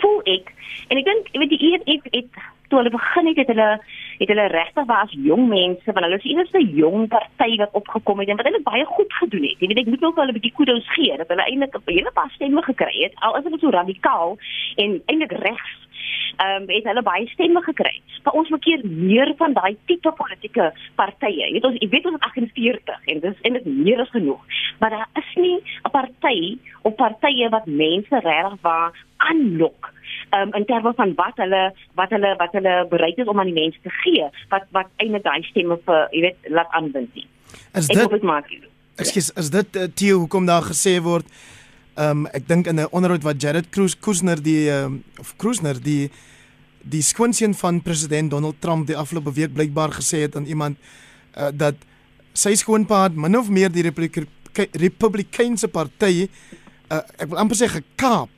[0.02, 0.54] Voel ek
[0.88, 3.68] en ek dink weet die EFF het toe hulle begin het het hulle
[4.18, 8.32] het hulle regtig was jong mense want hulle is enigste jong party wat opgekom het
[8.32, 9.60] en wat hulle baie goed gedoen het.
[9.60, 12.12] Jy weet ek moet ook wel 'n bietjie kudos gee dat hulle eintlik 'n hele
[12.14, 14.38] paar stemme gekry het al is dit so radikaal
[14.76, 15.87] en eintlik regs
[16.36, 18.00] ehm um, het hulle baie stemme gekry.
[18.24, 21.46] Maar ons moet keer meer van daai tipe politieke partye.
[21.46, 24.42] Jy weet ons jy weet ons het 48 en dis en dit meer as genoeg.
[24.78, 29.92] Maar daar is nie 'n party of partye wat mense regtig waar aanlok
[30.30, 33.60] um, in terme van wat hulle wat hulle wat hulle bereid is om aan die
[33.62, 37.26] mense te gee wat wat eintlik daai stemme vir jy weet laat aanwend nie.
[37.72, 37.96] Is dit
[38.98, 41.26] Ekskuus, is dit uh, Theo hoekom daar gesê word
[41.98, 45.80] ehm um, ek dink in 'n onderhoud wat Jared Cruz Kusner die um, of Krusner
[45.82, 46.10] die
[46.82, 50.78] die skoonsien van president Donald Trump die afgelope week blykbaar gesê het aan iemand
[51.36, 51.74] uh, dat
[52.32, 53.82] sy skoonpa min of meer die
[54.72, 56.28] Republikeinse party
[56.90, 58.30] uh, ek wil amper sê gekaap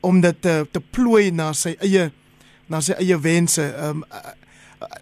[0.00, 2.10] om dit te te plooi na sy eie
[2.68, 3.62] na sy eie wense.
[3.62, 4.04] Ehm um,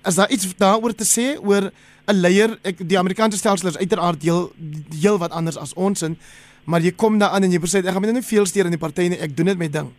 [0.04, 1.70] as daar iets daaroor te sê oor
[2.10, 4.52] 'n leier, ek die Amerikaanse stelsel is uiteraard heel
[5.00, 6.18] heel wat anders as ons in,
[6.64, 8.76] maar jy kom daar aan en jy sê ek gaan net nie veel steur in
[8.76, 9.90] die party nie, ek doen dit met ding.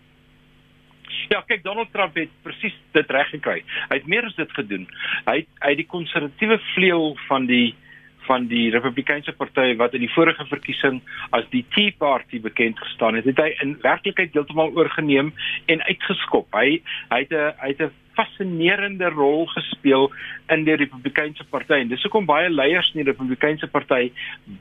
[1.31, 3.61] Ja, kyk Donald Trump het presies dit reg gekry.
[3.89, 4.87] Hy het meer as dit gedoen.
[5.25, 7.75] Hy het uit die konservatiewe vleuel van die
[8.27, 10.99] van die Republikeinse party wat in die vorige verkiesing
[11.35, 15.33] as die Tea Party bekend gestaan het, het hy in werklikheid heeltemal oorgeneem
[15.71, 16.47] en uitgeskop.
[16.53, 20.11] Hy hy het 'n hy het 'n fascinerende rol gespeel
[20.53, 24.11] in die Republikeinse party en dis hoekom baie leiers in die Republikeinse party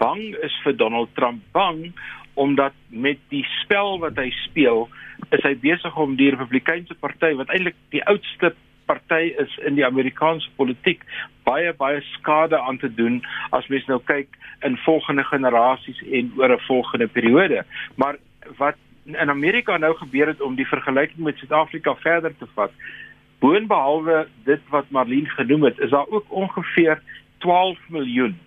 [0.01, 1.93] bang is vir Donald Trump bang
[2.35, 4.89] omdat met die spel wat hy speel
[5.31, 8.55] is hy besig om die Republikeinse party wat eintlik die oudste
[8.91, 11.05] party is in die Amerikaanse politiek
[11.47, 13.21] baie baie skade aan te doen
[13.57, 17.65] as mens nou kyk in volgende generasies en oor 'n volgende periode.
[17.97, 18.17] Maar
[18.59, 22.73] wat in Amerika nou gebeur het om die vergelyking met Suid-Afrika verder te vat,
[23.40, 27.00] boonbehalwe dit wat Marlene genoem het, is daar ook ongeveer
[27.38, 28.38] 12 miljoen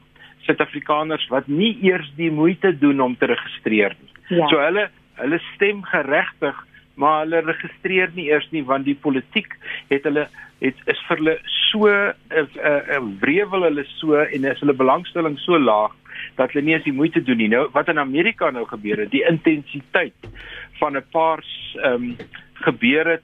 [0.46, 4.38] Suid-Afrikaners wat nie eers die moeite doen om te registreer nie.
[4.38, 4.48] Ja.
[4.48, 4.90] So hulle
[5.22, 6.58] hulle stem geregtig
[7.00, 9.56] maar hulle registreer nie eers nie want die politiek
[9.90, 10.28] het hulle
[10.64, 15.38] het is vir hulle so 'n uh, uh, wrevel hulle so en is hulle belangstelling
[15.40, 15.94] so laag
[16.36, 17.48] dat hulle nie eens die moeite doen nie.
[17.48, 20.30] Nou wat in Amerika nou gebeur het, die intensiteit
[20.80, 21.44] van 'n paar
[21.84, 22.16] ehm um,
[22.54, 23.20] gebeure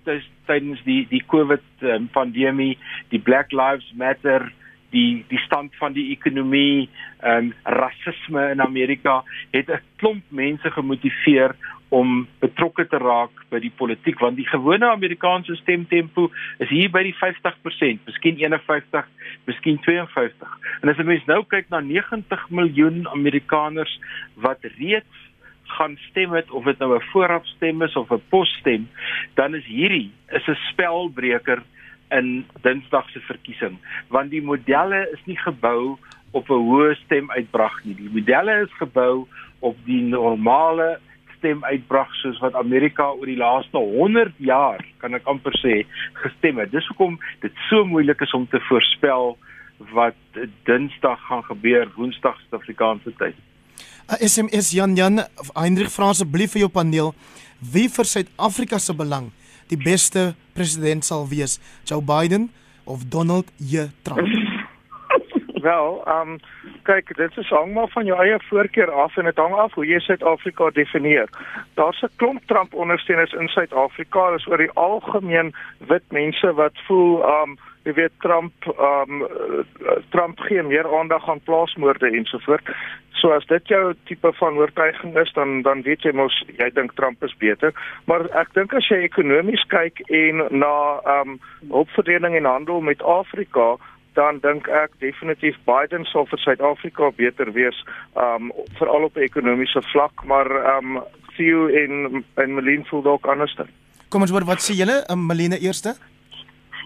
[0.46, 2.78] tydens die die COVID um, pandemie,
[3.10, 4.52] die Black Lives Matter
[4.90, 6.90] die die stand van die ekonomie,
[7.22, 11.56] ehm um, rasisme in Amerika het 'n klomp mense gemotiveer
[11.90, 17.04] om betrokke te raak by die politiek want die gewone Amerikaanse stemtempo is hier by
[17.04, 19.08] die 50%, miskien 51,
[19.46, 20.60] miskien 52.
[20.82, 24.00] En as jy mens nou kyk na 90 miljoen Amerikaners
[24.36, 25.29] wat reeds
[25.78, 28.90] gaan stem het of dit nou 'n voorafstem is of 'n posstem,
[29.34, 31.62] dan is hierdie is 'n spelbreker
[32.10, 33.78] in Dinsdag se verkiesing
[34.08, 35.98] want die modelle is nie gebou
[36.32, 37.96] op 'n hoë stemuitbrag nie.
[37.96, 39.28] Die modelle is gebou
[39.60, 41.00] op die normale
[41.38, 46.72] stemuitbrag soos wat Amerika oor die laaste 100 jaar, kan ek amper sê, gestem het.
[46.72, 49.38] Dis hoekom dit so moeilik is om te voorspel
[49.96, 50.16] wat
[50.64, 53.36] Dinsdag gaan gebeur, Woensdag Suid-Afrikaanse tyd.
[54.18, 55.20] SMS Jan Jan
[55.54, 57.12] Heinrich vra asseblief vir jou paneel,
[57.62, 59.30] wie vir Suid-Afrika se belang
[59.70, 62.50] die beste president sal wees, Joe Biden
[62.90, 64.26] of Donald J Trump?
[65.70, 66.40] Wel, ehm um,
[66.88, 69.86] kyk, dit is hang maar van jou eie voorkeur af en dit hang af hoe
[69.86, 71.30] jy Suid-Afrika definieer.
[71.78, 77.22] Daar's 'n klomp Trump ondersteuners in Suid-Afrika, dis oor die algemeen wit mense wat voel
[77.22, 79.66] ehm um, jy weet Trump ehm um,
[80.14, 82.66] Trump gee meer aandag aan plaasmoorde ensovoort.
[83.20, 86.94] So as dit jou tipe van oortuiging is, dan dan weet jy mos jy dink
[86.96, 87.74] Trump is beter,
[88.06, 90.74] maar ek dink as jy ekonomies kyk en na
[91.06, 91.40] ehm um,
[91.70, 93.78] hulpverlening en handel met Afrika
[94.20, 97.78] dan dink ek definitief Biden sal vir Suid-Afrika beter wees,
[98.18, 101.00] um veral op 'n ekonomiese vlak, maar um
[101.38, 103.56] Theo en en Melien voel dalk anders.
[104.10, 105.96] Kom ons hoor wat sê julle, um, Melene eerste?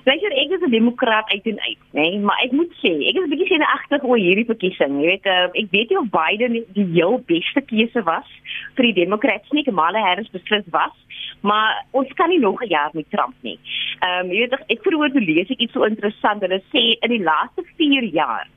[0.04, 2.20] Lekker ek is 'n demokraat uit en uit, nê, nee?
[2.20, 5.00] maar ek moet sê, ek is 'n bietjie senuagtig oor hierdie verkiesing.
[5.00, 8.28] Jy weet, uh, ek weet nie of Biden die heel beste keuse was
[8.76, 10.96] vir die demokrate nie, Kamala Harris beslis was,
[11.42, 13.60] maar ons kan nie nog 'n jaar met Trump nie.
[14.02, 16.42] Ehm um, jy weet ek vroeër te lees ek iets so interessant.
[16.42, 18.48] Hulle sê in die laaste 4 jaar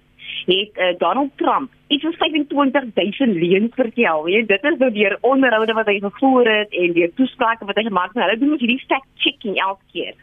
[0.47, 4.29] het uh, Donald Trump iets van 25000 leuns vertel.
[4.29, 7.87] Jy dit is nou deur onderhoude wat hy gevoer het en deur toesprake wat hy
[7.87, 8.23] gemaak het.
[8.23, 10.15] Hulle doen mos hierdie fact checking elke keer.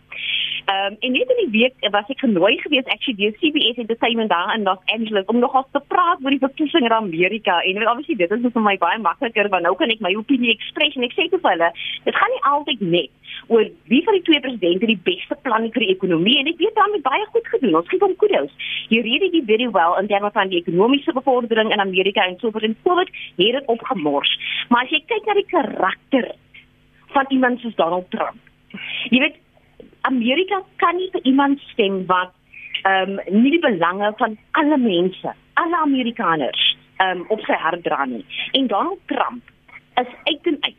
[0.66, 4.30] Ehm um, en net in die week was ek genooi gewees actually deur CBS Entertainment
[4.30, 7.58] daar in Los Angeles om nogals te praat oor die verkiesing in Amerika.
[7.68, 10.96] En obviously dit is vir my baie makliker want nou kan ek my opinie express
[10.96, 11.70] en ek sê te hulle,
[12.06, 13.12] dit gaan nie altyd net
[13.52, 16.80] oor wie van die twee presidente die beste plan vir die ekonomie en ek weet
[16.80, 17.76] daarmee baie goed gedoen.
[17.82, 18.56] Ons gee hom kudos.
[18.88, 22.56] Hy reed dit very well in terme van die ekonomiese bevordering in Amerika en so
[22.56, 24.32] voort en COVID het dit opgemors.
[24.72, 26.32] Maar as jy kyk na die karakter
[27.18, 28.40] van iemand soos Donald Trump.
[29.12, 29.43] Jy weet
[30.14, 32.34] Amerika kan nie vir iemand stem wat
[32.84, 36.64] ehm um, nie die belange van alle mense, alle Amerikaners
[36.98, 38.26] ehm um, op sy hart dra nie.
[38.60, 39.44] En Donald Trump
[40.02, 40.73] is uit en uit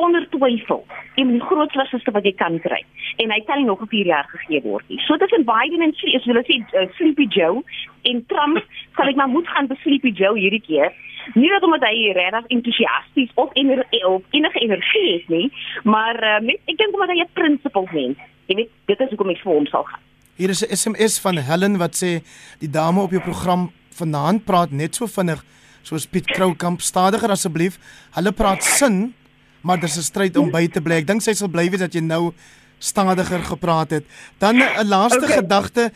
[0.00, 0.84] sonder twyfel
[1.14, 2.80] een die grootste rassiste wat jy kan kry
[3.22, 5.00] en hy nie nog 'n 4 jaar gegee word nie.
[5.06, 7.62] So tussen Biden en is hulle sê uh, Sleepy Joe
[8.02, 8.64] en Trump
[8.96, 10.92] sal ek maar moet gaan vir Sleepy Joe hierdie keer.
[11.34, 15.52] Nie dat omdat hy regtig entoesiasties of ener of enige energie het nie,
[15.84, 18.18] maar uh, met, ek dink omdat hy 'n principle mens.
[18.46, 20.00] Jy weet, dit is hoekom ek vir hom sal gaan.
[20.36, 22.24] Hier is 'n SMS van Helen wat sê
[22.58, 25.44] die dame op jou program vanaand praat net so vinnig
[25.82, 27.78] soos Piet Kroukamp stadiger asseblief.
[28.14, 29.14] Hulle praat sin
[29.62, 30.94] maar dis 'n stryd om by te bly.
[30.94, 32.32] Ek dink sy sal bly weet dat jy nou
[32.78, 34.04] stadiger gepraat het.
[34.38, 35.36] Dan 'n laaste okay.
[35.36, 35.92] gedagte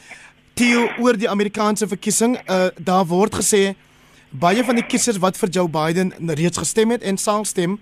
[0.54, 2.38] Theo oor die Amerikaanse verkiesing.
[2.48, 3.74] Uh daar word gesê
[4.30, 7.78] baie van die kiesers wat vir Joe Biden reeds gestem het en sal stem,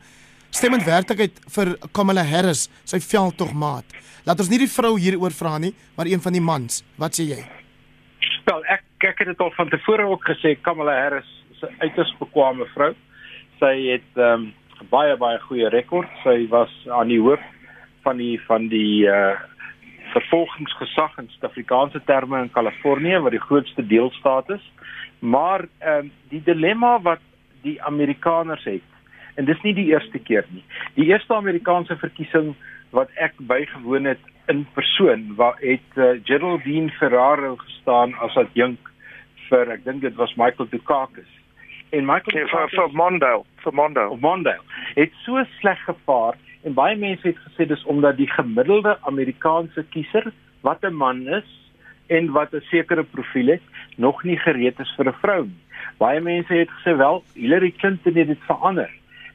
[0.50, 3.84] stem in werklikheid vir Kamala Harris, sy veldtogmaat.
[4.24, 6.82] Laat ons nie die vrou hieroor vra nie, maar een van die mans.
[7.00, 7.40] Wat sê jy?
[8.44, 12.14] Wel, ek ek het dit al van tevore ook gesê Kamala Harris is 'n uiters
[12.18, 12.94] bekwame vrou.
[13.58, 14.52] Sy het ehm um,
[14.90, 16.10] baie baie goeie rekord.
[16.22, 17.42] Sy was aan die hoof
[18.02, 19.34] van die van die uh
[20.12, 24.64] vervolgingsgesag in Suid-Afrikaanse terme in Kalifornië wat die grootste deelstaat is.
[25.18, 27.22] Maar ehm uh, die dilemma wat
[27.62, 28.88] die Amerikaners het
[29.34, 30.64] en dis nie die eerste keer nie.
[30.94, 32.52] Die eerste Amerikaanse verkiesing
[32.92, 34.20] wat ek bygewoon het
[34.52, 38.90] in persoon waar het uh, Geraldine Ferraro gestaan as adjunk
[39.48, 41.30] vir ek dink dit was Michael Dukakis
[41.92, 44.62] en Michael nee, vir vir Mondale vir Mondale Mondale
[44.94, 50.32] het so sleg gevaar en baie mense het gesê dis omdat die gemiddelde Amerikaanse kiezer
[50.62, 51.50] wat 'n man is
[52.06, 53.62] en wat 'n sekere profiel het
[53.96, 55.62] nog nie gereed is vir 'n vrou nie.
[55.98, 58.90] Baie mense het gesê wel Hillary Clinton het dit verander.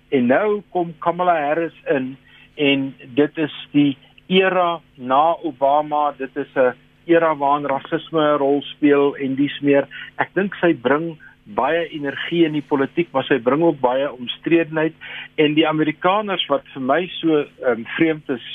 [0.10, 2.18] En nou kom Kamala Harris in
[2.56, 6.74] en dit is die era na Obama, dit is 'n
[7.06, 9.88] era waarin rasisme 'n rol speel en dis meer.
[10.18, 11.18] Ek dink sy bring
[11.56, 14.94] baie energie in die politiek, maar sy bring ook baie omstredenheid
[15.36, 18.48] en die Amerikaners wat vir my so um, vreemd is,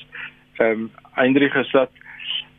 [0.58, 1.86] ehm um, Hendrik gesê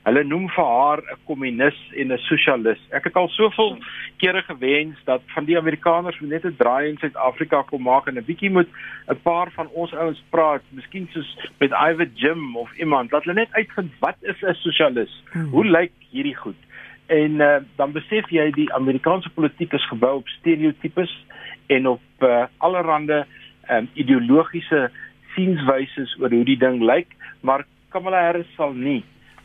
[0.04, 2.80] Hulle noem vir haar 'n kommunis en 'n sosialis.
[2.91, 3.78] Ek het al soveel
[4.17, 8.17] kere gewens dat van die Amerikaners moet net 'n draai in Suid-Afrika kom maak en
[8.17, 8.67] 'n bietjie moet
[9.08, 13.36] 'n paar van ons ouens praat, miskien soos met Iver Jim of iemand, dat hulle
[13.36, 15.24] net uitvind wat is 'n sosialis?
[15.32, 15.50] Hmm.
[15.50, 16.60] Hoe lyk hierdie goed?
[17.08, 21.12] En uh, dan besef jy die Amerikaanse politiek is gebou op stereotypes
[21.68, 23.24] en op uh, allerlei
[23.70, 24.89] um, ideologiese
[25.36, 29.04] sienwyse oor hoe die ding lyk, maar Kamala Harris sal nie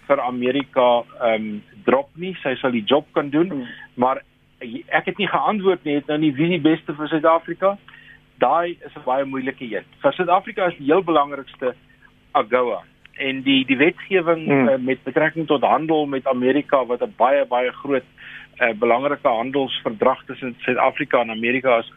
[0.09, 0.87] vir Amerika
[1.21, 2.35] ehm um, drop nie.
[2.42, 3.66] Sy sal die job kan doen, hmm.
[3.94, 4.23] maar
[4.61, 7.77] ek het nie geantwoord nie, het nou nie wie die beste vir Suid-Afrika.
[8.40, 9.85] Daai is 'n baie moeilike een.
[10.03, 11.75] Vir Suid-Afrika is die heel belangrikste
[12.33, 12.83] AGOA
[13.18, 14.68] en die die wetgewing hmm.
[14.68, 18.04] uh, met betrekking tot handel met Amerika wat 'n baie baie groot
[18.61, 21.92] uh, belangrike handelsverdrag tussen Suid-Afrika en Amerika is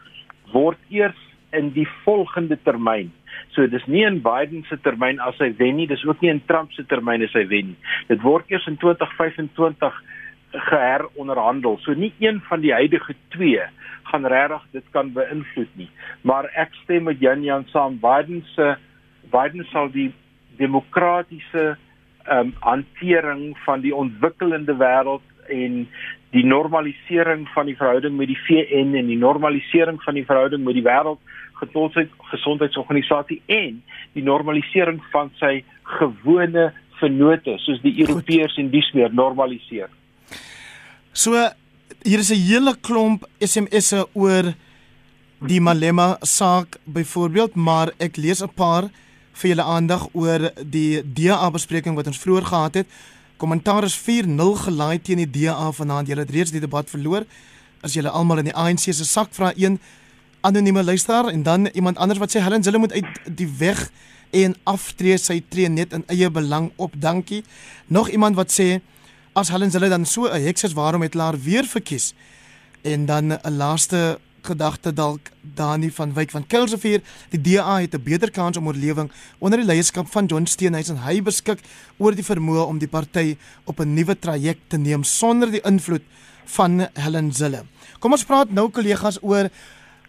[0.52, 1.18] word eers
[1.50, 3.12] in die volgende termyn.
[3.52, 6.42] So dis nie in Biden se termyn as hy wen nie, dis ook nie in
[6.46, 7.78] Trump se termyn as hy wen nie.
[8.08, 10.00] Dit word eers in 2025
[10.52, 11.78] geheronderhandel.
[11.84, 13.60] So nie een van die huidige twee
[14.10, 15.88] gaan regtig dit kan beïnvloed nie.
[16.22, 18.00] Maar ek stem met Jan Jan saam.
[18.00, 18.74] Biden se
[19.32, 20.10] Biden sal die
[20.58, 21.76] demokratiese
[22.22, 25.88] ehm um, hantering van die ontwikkelende wêreld en
[26.30, 30.78] die normalisering van die verhouding met die VN en die normalisering van die verhouding met
[30.78, 31.18] die wêreld
[32.30, 33.82] gesondheidsorganisasie en
[34.14, 35.64] die normalisering van sy
[35.98, 39.90] gewone vennote soos die Europeërs en dies meer normaliseer.
[41.12, 41.36] So
[42.02, 44.54] hier is 'n hele klomp SMS'e oor
[45.40, 48.90] die Malema saak byvoorbeeld, maar ek lees 'n paar
[49.32, 52.86] vir julle aandag oor die DA bespreking wat ons vroeër gehad het.
[53.36, 56.08] Kommentaar is 4-0 gelaai teen die DA vanaand.
[56.08, 57.26] Julle het reeds die debat verloor.
[57.82, 59.80] As julle almal in die ANC se sak vra een
[60.42, 63.90] anonieme luisteraar en dan iemand anders wat sê Helen, hulle moet uit die weg
[64.30, 66.94] en aftree sy tree net in eie belang op.
[66.94, 67.42] Dankie.
[67.86, 68.80] Nog iemand wat sê
[69.38, 72.14] as Helen hulle dan so 'n heks is, waarom het hulle haar weer verkies?
[72.82, 77.02] En dan 'n laaste gedagte dalk Dani van Wyk van Kilsrivier.
[77.30, 81.02] Die DA het 'n beter kans om oorlewing onder die leierskap van John Steenhuisen.
[81.02, 81.60] Hy beskik
[81.96, 86.02] oor die vermoë om die party op 'n nuwe traject te neem sonder die invloed
[86.44, 87.64] van Helen Zille.
[87.98, 89.50] Kom ons praat nou kollegas oor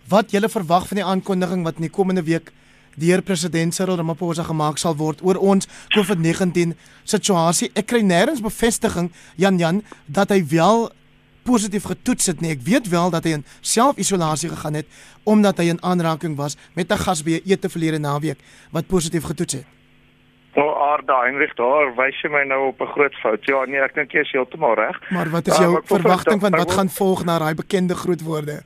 [0.08, 2.52] wat julle verwag van die aankondiging wat in die komende week
[2.96, 7.72] deur president Cyril Ramaphosa gemaak sal word oor ons COVID-19 situasie.
[7.74, 10.92] Ek kry nêrens bevestiging Jan Jan dat hy wel
[11.44, 12.52] positief getoets het nie.
[12.52, 14.88] Ek weet wel dat hy in self-isolasie gegaan het
[15.24, 18.40] omdat hy in aanraking was met 'n gas by 'n ete verlede naweek
[18.72, 19.66] wat positief getoets het.
[20.56, 23.46] O, oh, Arda Heinrich daar, wys jy my nou op 'n groot fout.
[23.46, 25.10] Ja, nee, ek dink jy is heeltemal reg.
[25.10, 28.62] Maar wat is jou uh, verwagting van wat gaan volg na daai bekende groot woorde?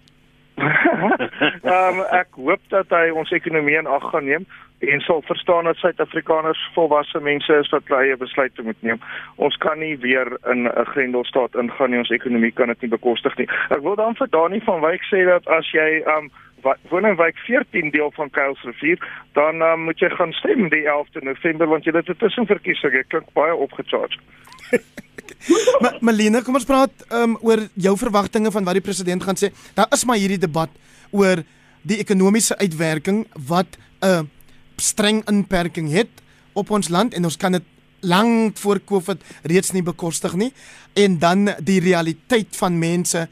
[0.57, 4.45] Um, ek hoop dat hy ons ekonomie in ag gaan neem
[4.79, 8.99] en sal verstaan dat Suid-Afrikaners volwasse mense is wat eie besluite moet neem.
[9.35, 11.99] Ons kan nie weer in 'n grendelstaat ingaan nie.
[11.99, 13.49] Ons ekonomie kan dit nie bekostig nie.
[13.69, 16.29] Ek wil dan vir Dani van Wyk sê dat as jy um,
[16.89, 18.97] woon in wijk 14 deel van Kuilsrivier,
[19.31, 22.93] dan um, moet jy gaan stem die 11de November want jy het 'n tussenverkiesing.
[22.93, 24.17] Ek klink baie opgecharge.
[25.81, 29.51] Ma Malina, kom ons praat um, oor jou verwagtinge van wat die president gaan sê.
[29.73, 30.69] Daar is maar hierdie debat
[31.11, 31.43] oor
[31.81, 34.36] die ekonomiese uitwerking wat 'n uh,
[34.81, 36.23] streng inperking het
[36.53, 37.63] op ons land en ons kan dit
[38.05, 40.51] lank voor Covid reeds nie bekostig nie.
[40.93, 43.27] En dan die realiteit van mense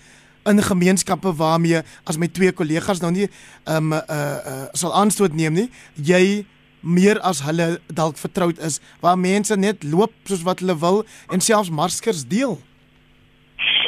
[0.46, 3.26] in gemeenskappe waarmee as my twee kollegas nou nie
[3.66, 6.46] ehm um, uh, uh sal aanstoot neem nie jy
[6.86, 11.02] meer as hulle dalk vertroud is waar mense net loop soos wat hulle wil
[11.34, 12.60] en selfs maskers deel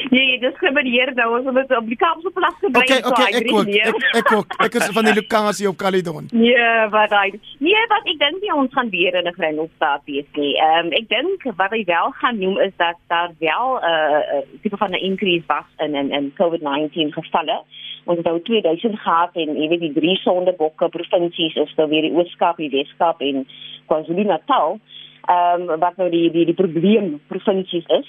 [0.10, 2.84] Nee, diskrimineer nou as ons op die Kaapse plaas gebly.
[2.84, 4.58] Okay, okay, ek ook, ek ek ook.
[4.68, 6.30] Ek is van die lokasie op Caledon.
[6.32, 7.32] Nee, wat hy.
[7.64, 10.54] Nee, wat ek dink nie ons gaan weer in 'n Grendelstaat wees nie.
[10.56, 14.22] Ehm um, ek dink wat hy wel gaan noem is dat daar wel 'n uh,
[14.38, 17.64] uh, tipe van 'n increase was in in in COVID-19 gevalle.
[18.06, 22.02] Ons het nou 2000 gehad en jy weet die drie sondebokke provinsies is nou weer
[22.02, 23.48] die Oos-Kaap, die Wes-Kaap en
[23.88, 24.80] KwaZulu-Natal.
[25.26, 28.08] Ehm um, wat nou die die die probleem provinsies is.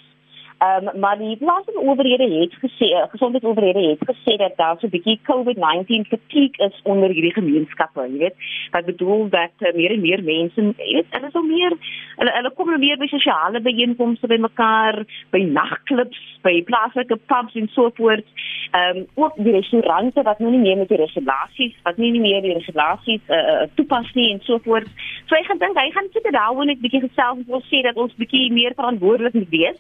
[0.59, 4.87] Ehm um, maar die plaaslike owerhede het gesê, uh, gesondheidsowerhede het gesê dat daar so
[4.87, 8.35] 'n bietjie COVID-19 fatigue is onder hierdie gemeenskappe, jy weet.
[8.71, 11.73] Wat bedoel dat uh, meer en meer mense, jy weet, hulle is al meer
[12.17, 17.55] hulle hulle kom nou meer by sosiale byeenkomste by mekaar, by nagklubs, by plaaslike pubs
[17.55, 18.27] en so voort.
[18.71, 22.43] Ehm um, ook die restaurante wat nou nie meer met die regulasies, wat nie, meer
[22.43, 24.91] die regulasies uh, uh, toepas nie en so voort.
[25.27, 28.15] So ek dink hy gaan seker daaroor net bietjie gesels en wil sê dat ons
[28.15, 29.79] bietjie meer verantwoordelik moet wees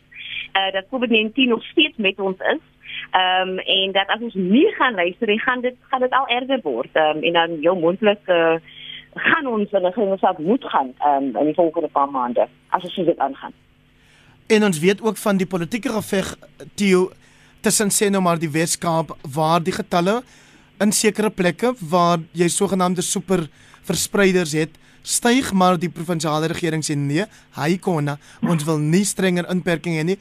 [0.59, 2.64] uh, dat COVID-19 nog steeds met ons is.
[3.11, 6.61] Ehm um, en dat as ons nie gaan luister, gaan dit gaan dit al erger
[6.62, 6.93] word.
[6.93, 8.55] Ehm um, en dan jou mondelik uh,
[9.14, 12.49] gaan ons en gaan ons op moet gaan ehm um, in die volgende paar maande
[12.69, 13.53] as ons dit aangaan.
[14.47, 16.37] En ons weet ook van die politieke geveg
[16.75, 17.11] Theo
[17.61, 20.23] tussen sê nou maar die Weskaap waar die getalle
[20.81, 23.49] in sekere plekke waar jy sogenaamde super
[23.83, 27.25] verspreiders het styg maar die provinsiale regering sê nee,
[27.57, 28.12] hy kon
[28.43, 30.19] ons wil nie strenger inperkings hê nie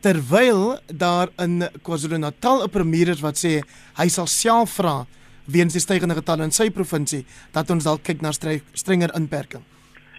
[0.00, 3.62] terwyl daar in KwaZulu-Natal 'n premier is wat sê
[3.96, 5.06] hy sal self vra
[5.46, 9.62] weens die stygende getalle in sy provinsie dat ons dalk kyk na strenger inperking.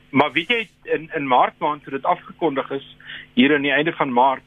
[0.09, 2.87] Maar weet jy in in Maart maand toe dit afgekondig is
[3.35, 4.43] hier aan die einde van Maart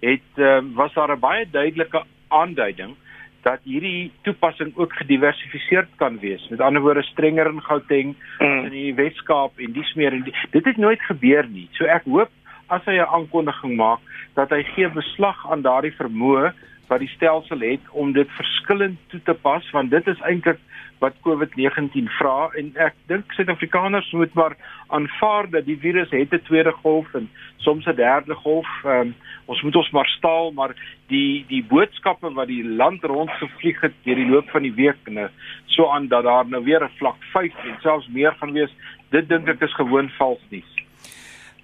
[0.00, 2.96] het uh, was daar 'n baie duidelike aanduiding
[3.42, 6.48] dat hierdie toepassing ook gediversifiseerd kan wees.
[6.48, 8.64] Met ander woorde strenger in Gauteng mm.
[8.64, 11.68] in die Wes-Kaap en dis meer en die, dit het nooit gebeur nie.
[11.72, 12.30] So ek hoop
[12.76, 14.00] as hy 'n aankondiging maak
[14.34, 16.52] dat hy gee beslag aan daardie vermoë
[16.88, 20.60] wat die stelsel het om dit verskillend toe te pas want dit is eintlik
[21.02, 24.54] wat COVID-19 vra en ek dink Suid-Afrikaners moet maar
[24.94, 28.68] aanvaar dat die virus het 'n tweede golf en soms 'n derde golf.
[28.84, 29.14] Um,
[29.46, 30.74] ons moet ons maar staal, maar
[31.08, 35.00] die die boodskappe wat die land rond gevlieg het deur die loop van die week
[35.04, 35.28] en eh,
[35.66, 38.72] so aan dat daar nou weer 'n vlak 5 en selfs meer gaan wees,
[39.10, 40.71] dit dink ek is gewoon vals nuus.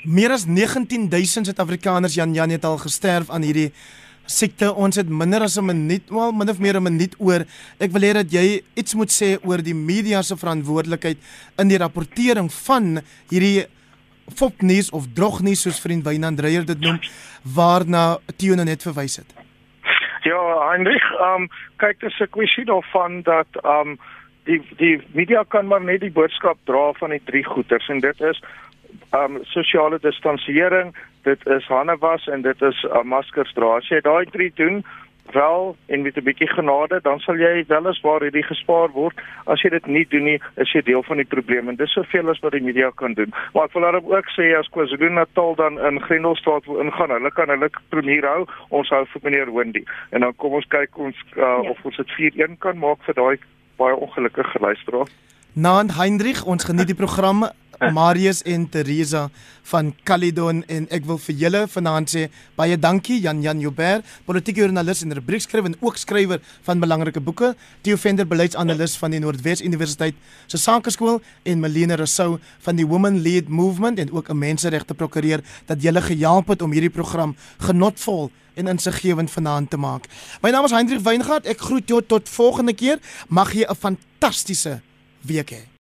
[0.06, 3.72] Meer as 19000 Suid-Afrikaners Jan Jan het al gesterf aan hierdie
[4.30, 4.70] siekte.
[4.70, 7.44] Ons het minder as 'n minuut, wel min of meer 'n minuut oor.
[7.80, 11.18] Ek wil hê dat jy iets moet sê oor die media se verantwoordelikheid
[11.58, 13.66] in die rapportering van hierdie
[14.36, 17.00] fopnuus of drognuus soos vriend Wynand Dreyer dit noem
[17.42, 19.34] waarna Theo nou net verwys het.
[20.22, 23.98] Ja, Heinrich, ehm um, kyk dis 'n kwessie daarvan dat ehm um,
[24.44, 28.20] die die media kan maar net die boodskap dra van die drie goeters en dit
[28.20, 28.40] is
[29.14, 33.76] um, sosiale distansiering, dit is hande was en dit is uh, maskers dra.
[33.76, 34.84] As jy daai drie doen,
[35.32, 39.20] wel en met 'n bietjie genade, dan sal jy weliswaar hierdie gespaar word.
[39.44, 42.28] As jy dit nie doen nie, is jy deel van die probleem en dis soveel
[42.28, 43.32] as wat die media kan doen.
[43.52, 47.48] Maar ek wil daarom ook sê as KwaZulu-Natal dan in Grendelstraat wil ingaan, hulle kan
[47.48, 49.84] hulle premier hou, ons hou vir meneer Windy.
[50.10, 51.70] En dan kom ons kyk ons uh, ja.
[51.70, 53.38] of ons dit 4-1 kan maak vir daai
[53.76, 55.06] baie ongelukkige luisteraar.
[55.52, 59.28] Naand Hendrik, ons geniet die programme Marius en Teresa
[59.70, 62.24] van Caledon en ek wil vir julle vanaand sê
[62.58, 67.54] baie dankie Jan Jan Joubert, politieke joernalis en rubriekskrywer en ook skrywer van belangrike boeke,
[67.82, 73.22] Theo Venter beleidsanalis van die Noordwes Universiteit se Sakeskool en Melene Rousseau van die Women
[73.22, 78.30] Lead Movement en ook 'n menseregte prokureur dat julle gehelp het om hierdie program genotvol
[78.54, 80.06] en insiggewend vanaand te maak.
[80.42, 81.46] My naam is Hendrik Weingart.
[81.46, 82.98] Ek groet jou tot volgende keer.
[83.28, 84.80] Mag jy 'n fantastiese
[85.22, 85.77] week hê.